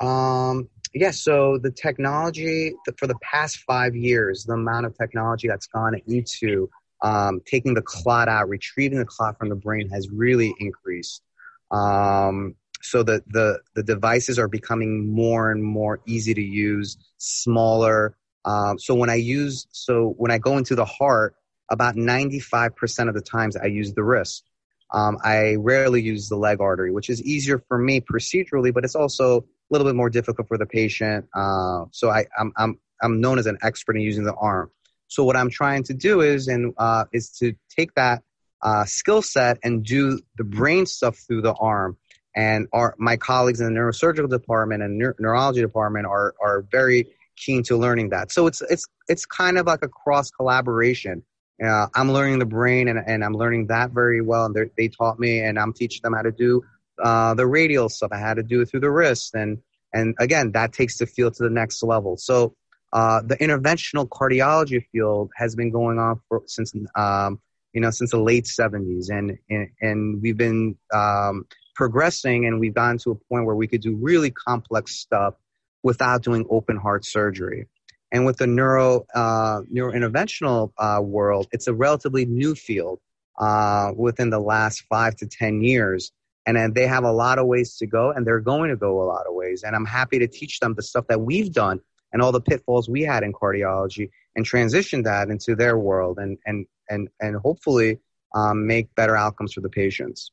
Um, 0.00 0.68
yes, 0.92 1.02
yeah, 1.02 1.10
so 1.10 1.58
the 1.58 1.70
technology 1.70 2.74
for 2.98 3.06
the 3.06 3.16
past 3.22 3.58
five 3.58 3.96
years, 3.96 4.44
the 4.44 4.54
amount 4.54 4.86
of 4.86 4.96
technology 4.96 5.48
that's 5.48 5.66
gone 5.66 5.94
into 6.06 6.68
um, 7.02 7.40
taking 7.46 7.74
the 7.74 7.82
clot 7.82 8.28
out, 8.28 8.48
retrieving 8.48 8.98
the 8.98 9.04
clot 9.04 9.38
from 9.38 9.48
the 9.48 9.56
brain 9.56 9.88
has 9.90 10.08
really 10.10 10.54
increased. 10.58 11.22
Um, 11.70 12.54
so 12.82 13.02
the, 13.02 13.22
the, 13.28 13.60
the 13.74 13.82
devices 13.82 14.38
are 14.38 14.48
becoming 14.48 15.12
more 15.12 15.50
and 15.50 15.62
more 15.62 16.00
easy 16.06 16.34
to 16.34 16.42
use, 16.42 16.98
smaller, 17.16 18.16
um, 18.44 18.78
so 18.78 18.94
when 18.94 19.10
I 19.10 19.16
use, 19.16 19.66
so 19.72 20.14
when 20.18 20.30
I 20.30 20.38
go 20.38 20.58
into 20.58 20.74
the 20.74 20.84
heart, 20.84 21.34
about 21.70 21.96
95% 21.96 23.08
of 23.08 23.14
the 23.14 23.20
times 23.20 23.56
I 23.56 23.66
use 23.66 23.94
the 23.94 24.04
wrist. 24.04 24.44
Um, 24.92 25.16
I 25.24 25.56
rarely 25.58 26.02
use 26.02 26.28
the 26.28 26.36
leg 26.36 26.60
artery, 26.60 26.92
which 26.92 27.08
is 27.08 27.22
easier 27.22 27.58
for 27.66 27.78
me 27.78 28.00
procedurally, 28.00 28.74
but 28.74 28.84
it's 28.84 28.94
also 28.94 29.38
a 29.38 29.42
little 29.70 29.86
bit 29.86 29.96
more 29.96 30.10
difficult 30.10 30.48
for 30.48 30.58
the 30.58 30.66
patient. 30.66 31.26
Uh, 31.34 31.86
so 31.90 32.10
I, 32.10 32.26
I'm, 32.38 32.52
I'm, 32.56 32.78
I'm 33.02 33.20
known 33.20 33.38
as 33.38 33.46
an 33.46 33.56
expert 33.62 33.96
in 33.96 34.02
using 34.02 34.24
the 34.24 34.34
arm. 34.34 34.70
So 35.08 35.24
what 35.24 35.36
I'm 35.36 35.48
trying 35.50 35.84
to 35.84 35.94
do 35.94 36.20
is, 36.20 36.48
and 36.48 36.74
uh, 36.76 37.04
is 37.12 37.30
to 37.38 37.54
take 37.74 37.94
that 37.94 38.22
uh, 38.60 38.84
skill 38.84 39.22
set 39.22 39.58
and 39.64 39.84
do 39.84 40.20
the 40.36 40.44
brain 40.44 40.84
stuff 40.86 41.16
through 41.26 41.42
the 41.42 41.54
arm. 41.54 41.96
And 42.36 42.68
our, 42.72 42.94
my 42.98 43.16
colleagues 43.16 43.60
in 43.60 43.72
the 43.72 43.78
neurosurgical 43.78 44.30
department 44.30 44.82
and 44.82 44.98
neurology 45.18 45.60
department 45.60 46.06
are, 46.06 46.34
are 46.42 46.64
very 46.70 47.08
keen 47.36 47.62
to 47.64 47.76
learning 47.76 48.10
that. 48.10 48.32
So 48.32 48.46
it's 48.46 48.62
it's 48.62 48.86
it's 49.08 49.26
kind 49.26 49.58
of 49.58 49.66
like 49.66 49.82
a 49.82 49.88
cross 49.88 50.30
collaboration. 50.30 51.22
Uh, 51.62 51.86
I'm 51.94 52.10
learning 52.10 52.40
the 52.40 52.46
brain 52.46 52.88
and, 52.88 52.98
and 53.06 53.24
I'm 53.24 53.34
learning 53.34 53.68
that 53.68 53.90
very 53.90 54.20
well. 54.20 54.46
And 54.46 54.70
they 54.76 54.88
taught 54.88 55.20
me, 55.20 55.40
and 55.40 55.58
I'm 55.58 55.72
teaching 55.72 56.00
them 56.02 56.12
how 56.12 56.22
to 56.22 56.32
do 56.32 56.62
uh, 57.02 57.34
the 57.34 57.46
radial 57.46 57.88
stuff. 57.88 58.10
I 58.12 58.18
had 58.18 58.34
to 58.34 58.42
do 58.42 58.62
it 58.62 58.66
through 58.66 58.80
the 58.80 58.90
wrist, 58.90 59.34
and 59.34 59.58
and 59.92 60.14
again, 60.18 60.52
that 60.52 60.72
takes 60.72 60.98
the 60.98 61.06
field 61.06 61.34
to 61.34 61.44
the 61.44 61.50
next 61.50 61.82
level. 61.82 62.16
So 62.16 62.54
uh, 62.92 63.22
the 63.22 63.36
interventional 63.36 64.08
cardiology 64.08 64.84
field 64.92 65.30
has 65.36 65.54
been 65.54 65.70
going 65.70 65.98
on 65.98 66.20
for 66.28 66.42
since 66.46 66.74
um, 66.94 67.40
you 67.72 67.80
know 67.80 67.90
since 67.90 68.10
the 68.10 68.20
late 68.20 68.44
70s, 68.44 69.10
and 69.10 69.38
and, 69.50 69.68
and 69.80 70.22
we've 70.22 70.36
been 70.36 70.76
um, 70.92 71.46
progressing, 71.74 72.46
and 72.46 72.60
we've 72.60 72.74
gotten 72.74 72.98
to 72.98 73.12
a 73.12 73.14
point 73.14 73.46
where 73.46 73.56
we 73.56 73.66
could 73.66 73.80
do 73.82 73.96
really 73.96 74.30
complex 74.30 74.96
stuff 74.96 75.34
without 75.82 76.22
doing 76.22 76.46
open 76.50 76.76
heart 76.76 77.04
surgery. 77.04 77.66
And 78.12 78.26
with 78.26 78.36
the 78.36 78.46
neuro 78.46 79.06
uh, 79.14 79.62
neurointerventional 79.72 80.72
uh, 80.78 81.00
world, 81.02 81.48
it's 81.52 81.66
a 81.66 81.74
relatively 81.74 82.26
new 82.26 82.54
field 82.54 83.00
uh, 83.38 83.92
within 83.96 84.30
the 84.30 84.38
last 84.38 84.82
five 84.82 85.16
to 85.16 85.26
ten 85.26 85.62
years, 85.62 86.12
and 86.46 86.56
then 86.56 86.74
they 86.74 86.86
have 86.86 87.04
a 87.04 87.12
lot 87.12 87.38
of 87.38 87.46
ways 87.46 87.76
to 87.78 87.86
go, 87.86 88.10
and 88.10 88.26
they're 88.26 88.40
going 88.40 88.68
to 88.68 88.76
go 88.76 89.02
a 89.02 89.06
lot 89.06 89.26
of 89.26 89.34
ways. 89.34 89.62
And 89.62 89.74
I'm 89.74 89.86
happy 89.86 90.18
to 90.18 90.28
teach 90.28 90.60
them 90.60 90.74
the 90.74 90.82
stuff 90.82 91.06
that 91.08 91.22
we've 91.22 91.52
done 91.52 91.80
and 92.12 92.20
all 92.20 92.32
the 92.32 92.40
pitfalls 92.40 92.88
we 92.88 93.02
had 93.02 93.22
in 93.22 93.32
cardiology, 93.32 94.10
and 94.36 94.44
transition 94.44 95.02
that 95.04 95.30
into 95.30 95.56
their 95.56 95.78
world, 95.78 96.18
and 96.18 96.38
and 96.44 96.66
and 96.90 97.08
and 97.20 97.36
hopefully 97.36 97.98
um, 98.34 98.66
make 98.66 98.94
better 98.94 99.16
outcomes 99.16 99.54
for 99.54 99.62
the 99.62 99.70
patients. 99.70 100.32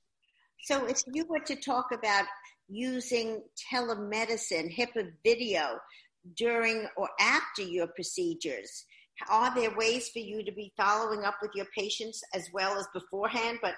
So, 0.64 0.86
if 0.86 1.04
you 1.14 1.26
were 1.26 1.40
to 1.40 1.56
talk 1.56 1.92
about 1.94 2.26
using 2.70 3.42
telemedicine, 3.74 4.74
HIPAA 4.74 5.12
video 5.24 5.80
during 6.36 6.88
or 6.96 7.10
after 7.20 7.62
your 7.62 7.88
procedures? 7.88 8.86
Are 9.30 9.54
there 9.54 9.76
ways 9.76 10.10
for 10.10 10.20
you 10.20 10.44
to 10.46 10.52
be 10.52 10.72
following 10.78 11.26
up 11.26 11.36
with 11.42 11.52
your 11.54 11.68
patients 11.78 12.22
as 12.34 12.48
well 12.54 12.78
as 12.78 12.88
beforehand, 12.94 13.60
but 13.62 13.74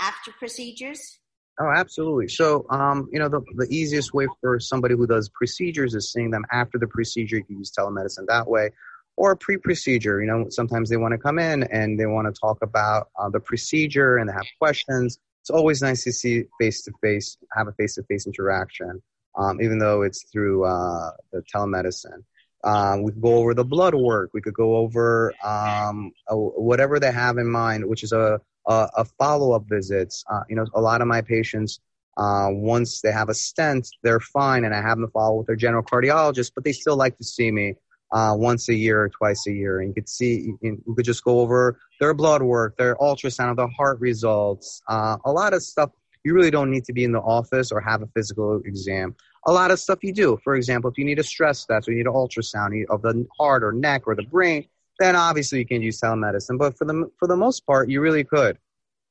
after 0.00 0.32
procedures? 0.38 1.18
Oh, 1.58 1.70
absolutely. 1.74 2.28
So, 2.28 2.66
um, 2.70 3.08
you 3.12 3.18
know, 3.18 3.28
the, 3.28 3.40
the 3.56 3.66
easiest 3.70 4.12
way 4.12 4.26
for 4.40 4.60
somebody 4.60 4.94
who 4.94 5.06
does 5.06 5.30
procedures 5.30 5.94
is 5.94 6.12
seeing 6.12 6.30
them 6.30 6.44
after 6.52 6.78
the 6.78 6.86
procedure. 6.86 7.36
You 7.36 7.44
can 7.44 7.58
use 7.58 7.72
telemedicine 7.72 8.26
that 8.28 8.46
way 8.46 8.70
or 9.16 9.36
pre-procedure. 9.36 10.20
You 10.20 10.26
know, 10.26 10.46
sometimes 10.50 10.90
they 10.90 10.98
want 10.98 11.12
to 11.12 11.18
come 11.18 11.38
in 11.38 11.62
and 11.64 11.98
they 11.98 12.06
want 12.06 12.32
to 12.32 12.38
talk 12.38 12.58
about 12.62 13.08
uh, 13.18 13.30
the 13.30 13.40
procedure 13.40 14.18
and 14.18 14.28
they 14.28 14.34
have 14.34 14.46
questions 14.58 15.18
it's 15.46 15.50
always 15.52 15.80
nice 15.80 16.02
to 16.02 16.12
see 16.12 16.42
face 16.60 16.82
to 16.82 16.92
face, 17.00 17.36
have 17.56 17.68
a 17.68 17.72
face 17.74 17.94
to 17.94 18.02
face 18.02 18.26
interaction, 18.26 19.00
um, 19.36 19.62
even 19.62 19.78
though 19.78 20.02
it's 20.02 20.24
through 20.32 20.64
uh, 20.64 21.12
the 21.32 21.40
telemedicine. 21.54 22.24
Um, 22.64 23.04
we 23.04 23.12
could 23.12 23.22
go 23.22 23.36
over 23.36 23.54
the 23.54 23.64
blood 23.64 23.94
work. 23.94 24.30
We 24.34 24.40
could 24.40 24.54
go 24.54 24.74
over 24.74 25.32
um, 25.44 26.10
whatever 26.28 26.98
they 26.98 27.12
have 27.12 27.38
in 27.38 27.48
mind, 27.48 27.86
which 27.86 28.02
is 28.02 28.10
a, 28.10 28.40
a, 28.66 28.88
a 28.96 29.04
follow 29.20 29.52
up 29.52 29.62
visits. 29.68 30.24
Uh, 30.28 30.40
you 30.48 30.56
know, 30.56 30.66
a 30.74 30.80
lot 30.80 31.00
of 31.00 31.06
my 31.06 31.20
patients, 31.20 31.78
uh, 32.16 32.48
once 32.50 33.00
they 33.02 33.12
have 33.12 33.28
a 33.28 33.34
stent, 33.34 33.86
they're 34.02 34.18
fine, 34.18 34.64
and 34.64 34.74
I 34.74 34.82
have 34.82 34.98
them 34.98 35.08
follow 35.12 35.36
with 35.36 35.46
their 35.46 35.54
general 35.54 35.84
cardiologist, 35.84 36.50
but 36.56 36.64
they 36.64 36.72
still 36.72 36.96
like 36.96 37.16
to 37.18 37.24
see 37.24 37.52
me 37.52 37.76
uh, 38.12 38.34
once 38.36 38.68
a 38.68 38.74
year 38.74 39.02
or 39.02 39.08
twice 39.08 39.46
a 39.46 39.52
year. 39.52 39.80
And 39.80 39.88
you 39.88 39.94
could 39.94 40.08
see, 40.08 40.52
you, 40.60 40.82
could 40.94 41.04
just 41.04 41.24
go 41.24 41.40
over 41.40 41.78
their 42.00 42.14
blood 42.14 42.42
work, 42.42 42.76
their 42.76 42.96
ultrasound 42.96 43.50
of 43.50 43.56
the 43.56 43.66
heart 43.68 44.00
results, 44.00 44.82
uh, 44.88 45.16
a 45.24 45.32
lot 45.32 45.54
of 45.54 45.62
stuff. 45.62 45.90
You 46.24 46.34
really 46.34 46.50
don't 46.50 46.70
need 46.70 46.84
to 46.86 46.92
be 46.92 47.04
in 47.04 47.12
the 47.12 47.20
office 47.20 47.70
or 47.70 47.80
have 47.80 48.02
a 48.02 48.06
physical 48.08 48.60
exam. 48.64 49.14
A 49.46 49.52
lot 49.52 49.70
of 49.70 49.78
stuff 49.78 50.00
you 50.02 50.12
do. 50.12 50.38
For 50.42 50.56
example, 50.56 50.90
if 50.90 50.98
you 50.98 51.04
need 51.04 51.20
a 51.20 51.22
stress 51.22 51.64
test 51.64 51.88
or 51.88 51.92
you 51.92 51.98
need 51.98 52.08
an 52.08 52.14
ultrasound 52.14 52.84
of 52.90 53.02
the 53.02 53.26
heart 53.38 53.62
or 53.62 53.70
neck 53.72 54.02
or 54.06 54.16
the 54.16 54.24
brain, 54.24 54.66
then 54.98 55.14
obviously 55.14 55.60
you 55.60 55.66
can 55.66 55.82
use 55.82 56.00
telemedicine. 56.00 56.58
But 56.58 56.76
for 56.76 56.84
the 56.84 57.08
for 57.18 57.28
the 57.28 57.36
most 57.36 57.64
part, 57.64 57.88
you 57.88 58.00
really 58.00 58.24
could, 58.24 58.58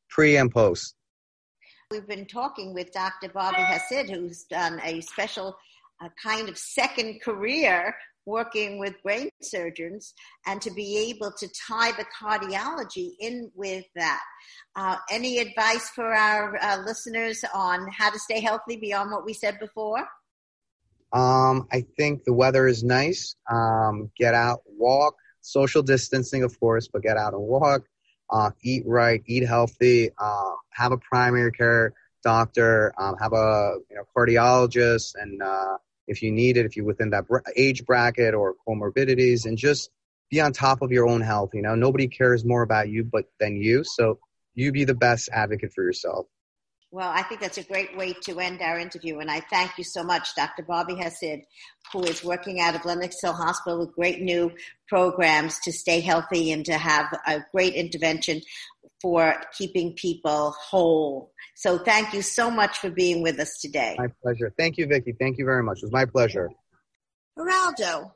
pre 0.10 0.36
and 0.36 0.52
post. 0.52 0.96
We've 1.90 2.08
been 2.08 2.26
talking 2.26 2.74
with 2.74 2.92
Dr. 2.92 3.30
Bobby 3.30 3.62
Hasid, 3.62 4.10
who's 4.10 4.44
done 4.44 4.82
a 4.84 5.00
special 5.02 5.56
a 6.02 6.12
kind 6.22 6.50
of 6.50 6.58
second 6.58 7.22
career 7.22 7.96
working 8.26 8.80
with 8.80 9.02
brain 9.04 9.30
surgeons 9.42 10.14
and 10.46 10.62
to 10.62 10.72
be 10.72 11.10
able 11.10 11.32
to 11.38 11.48
tie 11.68 11.92
the 11.92 12.06
cardiology 12.20 13.12
in 13.20 13.52
with 13.56 13.86
that. 13.96 14.22
Uh, 14.76 14.98
any 15.12 15.40
advice 15.40 15.90
for 15.90 16.14
our 16.14 16.58
uh, 16.62 16.78
listeners 16.86 17.44
on 17.54 17.88
how 17.92 18.10
to 18.10 18.20
stay 18.20 18.40
healthy 18.40 18.78
beyond 18.78 19.12
what 19.12 19.26
we 19.26 19.34
said 19.34 19.60
before? 19.60 20.06
Um, 21.14 21.68
I 21.72 21.86
think 21.98 22.24
the 22.24 22.34
weather 22.34 22.68
is 22.68 22.84
nice. 22.84 23.36
Um, 23.50 24.12
get 24.18 24.34
out, 24.34 24.62
walk, 24.66 25.16
social 25.42 25.82
distancing, 25.82 26.44
of 26.44 26.60
course, 26.60 26.90
but 26.92 27.04
get 27.04 27.18
out 27.18 27.34
and 27.34 27.42
walk. 27.42 27.84
Uh, 28.30 28.50
eat 28.64 28.84
right, 28.86 29.22
eat 29.28 29.48
healthy. 29.48 30.10
Uh, 30.18 30.54
have 30.72 30.92
a 30.92 30.98
primary 30.98 31.52
care 31.52 31.94
doctor. 32.24 32.94
Um, 32.98 33.16
have 33.22 33.34
a 33.34 33.76
you 33.90 33.96
know 33.96 34.04
cardiologist 34.16 35.14
and 35.16 35.42
uh, 35.42 35.78
if 36.08 36.22
you 36.22 36.32
need 36.32 36.58
it, 36.58 36.66
if 36.66 36.76
you're 36.76 36.86
within 36.86 37.12
that 37.12 37.26
age 37.56 37.86
bracket 37.86 38.34
or 38.34 38.56
comorbidities, 38.68 39.46
and 39.46 39.58
just 39.58 39.90
be 40.30 40.42
on 40.42 40.54
top 40.54 40.82
of 40.82 40.92
your 40.92 41.08
own 41.08 41.22
health. 41.22 41.52
You 41.54 41.62
know, 41.62 41.76
nobody 41.76 42.08
cares 42.08 42.44
more 42.44 42.62
about 42.62 42.90
you 42.90 43.04
but 43.04 43.26
than 43.40 43.56
you. 43.56 43.84
So 43.84 44.20
you 44.54 44.72
be 44.72 44.86
the 44.86 44.96
best 44.96 45.30
advocate 45.32 45.74
for 45.74 45.84
yourself. 45.84 46.28
Well, 46.92 47.10
I 47.10 47.24
think 47.24 47.42
that's 47.42 47.58
a 47.58 47.64
great 47.64 47.98
way 47.98 48.14
to 48.24 48.40
end 48.40 48.62
our 48.62 48.80
interview. 48.80 49.20
And 49.20 49.30
I 49.30 49.42
thank 49.52 49.78
you 49.78 49.84
so 49.84 50.04
much, 50.04 50.34
Dr. 50.36 50.64
Bobby 50.64 50.94
Hasid, 50.94 51.42
who 51.92 52.04
is 52.04 52.24
working 52.24 52.62
out 52.62 52.76
of 52.76 52.86
Lenox 52.86 53.18
Hill 53.22 53.34
Hospital 53.34 53.80
with 53.80 53.94
great 53.94 54.22
new 54.22 54.52
programs 54.88 55.60
to 55.60 55.74
stay 55.74 56.00
healthy 56.00 56.52
and 56.52 56.64
to 56.66 56.78
have 56.78 57.08
a 57.28 57.42
great 57.52 57.74
intervention 57.74 58.42
for 59.02 59.36
keeping 59.58 59.94
people 59.94 60.52
whole. 60.52 61.34
So 61.56 61.78
thank 61.78 62.14
you 62.14 62.22
so 62.22 62.50
much 62.50 62.78
for 62.78 62.90
being 62.90 63.22
with 63.22 63.40
us 63.40 63.60
today. 63.60 63.96
My 63.98 64.08
pleasure. 64.24 64.54
Thank 64.58 64.78
you, 64.78 64.88
Vicki. 64.88 65.14
Thank 65.20 65.38
you 65.38 65.46
very 65.46 65.64
much. 65.64 65.80
It 65.80 65.86
was 65.86 65.92
my 65.92 66.06
pleasure. 66.06 66.50
Geraldo, 67.38 68.12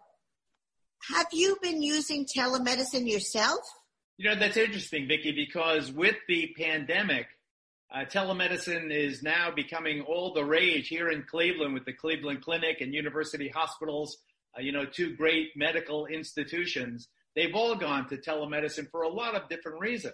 have 1.13 1.27
you 1.33 1.57
been 1.61 1.81
using 1.81 2.25
telemedicine 2.25 3.09
yourself? 3.09 3.59
You 4.17 4.29
know, 4.29 4.35
that's 4.35 4.57
interesting, 4.57 5.07
Vicki, 5.07 5.31
because 5.31 5.91
with 5.91 6.15
the 6.27 6.53
pandemic, 6.57 7.27
uh, 7.93 8.05
telemedicine 8.05 8.91
is 8.91 9.23
now 9.23 9.49
becoming 9.49 10.01
all 10.01 10.33
the 10.33 10.45
rage 10.45 10.87
here 10.87 11.09
in 11.09 11.23
Cleveland 11.23 11.73
with 11.73 11.85
the 11.85 11.93
Cleveland 11.93 12.43
Clinic 12.43 12.81
and 12.81 12.93
University 12.93 13.49
Hospitals, 13.49 14.17
uh, 14.57 14.61
you 14.61 14.71
know, 14.71 14.85
two 14.85 15.15
great 15.15 15.49
medical 15.55 16.05
institutions. 16.05 17.07
They've 17.35 17.55
all 17.55 17.75
gone 17.75 18.07
to 18.09 18.17
telemedicine 18.17 18.91
for 18.91 19.01
a 19.01 19.09
lot 19.09 19.33
of 19.33 19.49
different 19.49 19.79
reasons. 19.79 20.13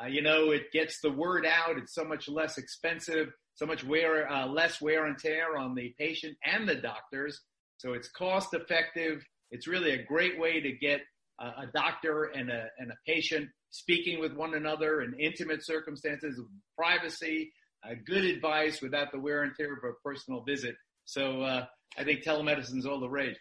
Uh, 0.00 0.06
you 0.06 0.22
know, 0.22 0.52
it 0.52 0.70
gets 0.72 1.00
the 1.00 1.10
word 1.10 1.44
out. 1.44 1.76
It's 1.76 1.94
so 1.94 2.04
much 2.04 2.28
less 2.28 2.56
expensive, 2.56 3.32
so 3.54 3.66
much 3.66 3.82
wear, 3.84 4.30
uh, 4.30 4.46
less 4.46 4.80
wear 4.80 5.06
and 5.06 5.18
tear 5.18 5.56
on 5.56 5.74
the 5.74 5.94
patient 5.98 6.36
and 6.44 6.68
the 6.68 6.76
doctors. 6.76 7.40
So 7.78 7.94
it's 7.94 8.08
cost 8.08 8.54
effective. 8.54 9.24
It's 9.50 9.66
really 9.66 9.90
a 9.90 10.04
great 10.04 10.38
way 10.38 10.60
to 10.60 10.72
get 10.72 11.00
a 11.40 11.66
doctor 11.74 12.24
and 12.24 12.48
a, 12.50 12.68
and 12.78 12.92
a 12.92 12.94
patient 13.04 13.48
speaking 13.72 14.20
with 14.20 14.34
one 14.34 14.54
another 14.54 15.02
in 15.02 15.14
intimate 15.18 15.64
circumstances, 15.64 16.40
privacy, 16.78 17.52
uh, 17.84 17.94
good 18.06 18.24
advice 18.24 18.80
without 18.80 19.10
the 19.10 19.18
wear 19.18 19.42
and 19.42 19.52
tear 19.56 19.72
of 19.72 19.82
a 19.82 20.08
personal 20.08 20.42
visit. 20.42 20.76
So 21.04 21.42
uh, 21.42 21.66
I 21.98 22.04
think 22.04 22.22
telemedicine 22.22 22.78
is 22.78 22.86
all 22.86 23.00
the 23.00 23.08
rage. 23.08 23.36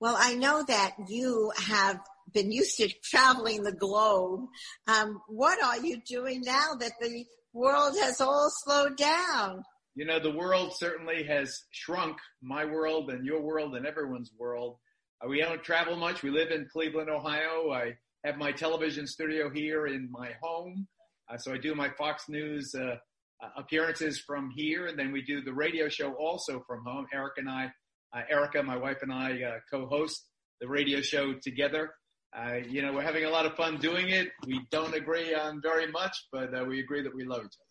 Well, 0.00 0.16
I 0.18 0.34
know 0.34 0.64
that 0.66 0.94
you 1.08 1.52
have 1.56 2.00
been 2.32 2.50
used 2.50 2.76
to 2.78 2.88
traveling 3.04 3.62
the 3.62 3.72
globe. 3.72 4.46
Um, 4.88 5.20
what 5.28 5.62
are 5.62 5.78
you 5.78 6.00
doing 6.06 6.42
now 6.44 6.74
that 6.80 6.92
the 7.00 7.24
world 7.52 7.96
has 8.00 8.20
all 8.20 8.50
slowed 8.64 8.96
down? 8.96 9.62
You 9.94 10.04
know, 10.04 10.18
the 10.18 10.34
world 10.34 10.74
certainly 10.76 11.24
has 11.24 11.62
shrunk, 11.70 12.18
my 12.42 12.64
world 12.66 13.10
and 13.10 13.24
your 13.24 13.40
world 13.40 13.74
and 13.76 13.86
everyone's 13.86 14.30
world. 14.38 14.76
Uh, 15.24 15.28
we 15.28 15.40
don't 15.40 15.62
travel 15.62 15.96
much. 15.96 16.22
We 16.22 16.30
live 16.30 16.50
in 16.50 16.68
Cleveland, 16.70 17.08
Ohio. 17.08 17.70
I 17.72 17.94
have 18.26 18.36
my 18.36 18.50
television 18.50 19.06
studio 19.06 19.48
here 19.48 19.86
in 19.86 20.10
my 20.10 20.32
home. 20.42 20.86
Uh, 21.32 21.38
so 21.38 21.52
I 21.52 21.58
do 21.58 21.76
my 21.76 21.88
Fox 21.96 22.24
News 22.28 22.74
uh, 22.74 22.96
uh 23.42 23.48
appearances 23.56 24.18
from 24.26 24.50
here, 24.56 24.86
and 24.86 24.98
then 24.98 25.12
we 25.12 25.22
do 25.22 25.42
the 25.42 25.52
radio 25.52 25.88
show 25.88 26.12
also 26.14 26.62
from 26.66 26.84
home. 26.84 27.06
Eric 27.14 27.34
and 27.36 27.48
I, 27.48 27.70
uh, 28.12 28.22
Erica, 28.28 28.62
my 28.62 28.76
wife 28.76 28.98
and 29.02 29.12
I, 29.12 29.40
uh, 29.42 29.58
co-host 29.70 30.26
the 30.60 30.68
radio 30.68 31.00
show 31.00 31.34
together. 31.34 31.94
Uh, 32.36 32.56
you 32.68 32.82
know, 32.82 32.92
we're 32.92 33.02
having 33.02 33.24
a 33.24 33.30
lot 33.30 33.46
of 33.46 33.54
fun 33.54 33.76
doing 33.76 34.08
it. 34.08 34.28
We 34.44 34.60
don't 34.72 34.94
agree 34.94 35.32
on 35.32 35.62
very 35.62 35.86
much, 35.90 36.16
but 36.32 36.50
we 36.66 36.80
agree 36.80 37.02
that 37.02 37.14
we 37.14 37.24
love 37.24 37.40
each 37.40 37.56
other. 37.60 37.65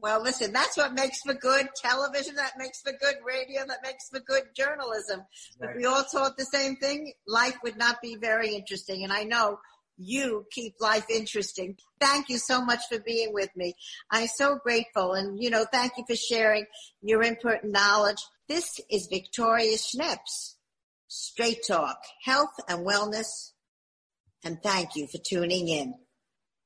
Well, 0.00 0.22
listen, 0.22 0.52
that's 0.52 0.76
what 0.76 0.94
makes 0.94 1.20
for 1.20 1.34
good 1.34 1.68
television. 1.76 2.36
That 2.36 2.54
makes 2.58 2.80
for 2.80 2.92
good 2.92 3.16
radio. 3.24 3.66
That 3.66 3.82
makes 3.82 4.08
for 4.08 4.20
good 4.20 4.44
journalism. 4.56 5.22
Right. 5.60 5.70
If 5.70 5.76
we 5.76 5.84
all 5.86 6.04
taught 6.04 6.36
the 6.36 6.44
same 6.44 6.76
thing, 6.76 7.12
life 7.26 7.56
would 7.62 7.76
not 7.76 8.00
be 8.02 8.16
very 8.16 8.54
interesting. 8.54 9.04
And 9.04 9.12
I 9.12 9.24
know 9.24 9.58
you 9.96 10.46
keep 10.50 10.74
life 10.80 11.06
interesting. 11.10 11.76
Thank 12.00 12.28
you 12.28 12.38
so 12.38 12.64
much 12.64 12.80
for 12.90 12.98
being 12.98 13.32
with 13.32 13.50
me. 13.56 13.74
I'm 14.10 14.28
so 14.28 14.58
grateful. 14.62 15.12
And, 15.12 15.42
you 15.42 15.50
know, 15.50 15.66
thank 15.70 15.92
you 15.96 16.04
for 16.06 16.16
sharing 16.16 16.66
your 17.02 17.22
input 17.22 17.62
and 17.62 17.72
knowledge. 17.72 18.22
This 18.48 18.80
is 18.90 19.06
Victoria 19.06 19.76
Schneps. 19.76 20.54
Straight 21.08 21.58
Talk, 21.68 21.98
Health 22.24 22.54
and 22.68 22.86
Wellness 22.86 23.52
and 24.44 24.62
thank 24.62 24.96
you 24.96 25.06
for 25.06 25.18
tuning 25.18 25.68
in. 25.68 25.94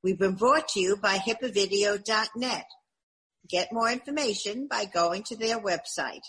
We've 0.07 0.17
been 0.17 0.37
brought 0.37 0.69
to 0.69 0.79
you 0.79 0.97
by 0.97 1.17
hipaavideo.net. 1.17 2.67
Get 3.51 3.73
more 3.73 3.91
information 3.91 4.69
by 4.71 4.85
going 4.85 5.25
to 5.25 5.37
their 5.37 5.59
website. 5.59 6.23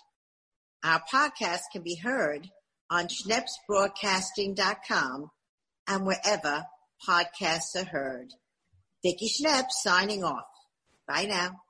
Our 0.84 1.04
podcast 1.14 1.60
can 1.72 1.84
be 1.84 1.94
heard 1.94 2.50
on 2.90 3.08
schnepsbroadcasting.com 3.08 5.30
and 5.88 6.08
wherever 6.08 6.66
podcasts 7.08 7.76
are 7.76 7.86
heard. 7.86 8.34
Vicki 9.04 9.30
Schneps 9.30 9.74
signing 9.84 10.24
off. 10.24 10.48
Bye 11.08 11.28
now. 11.30 11.62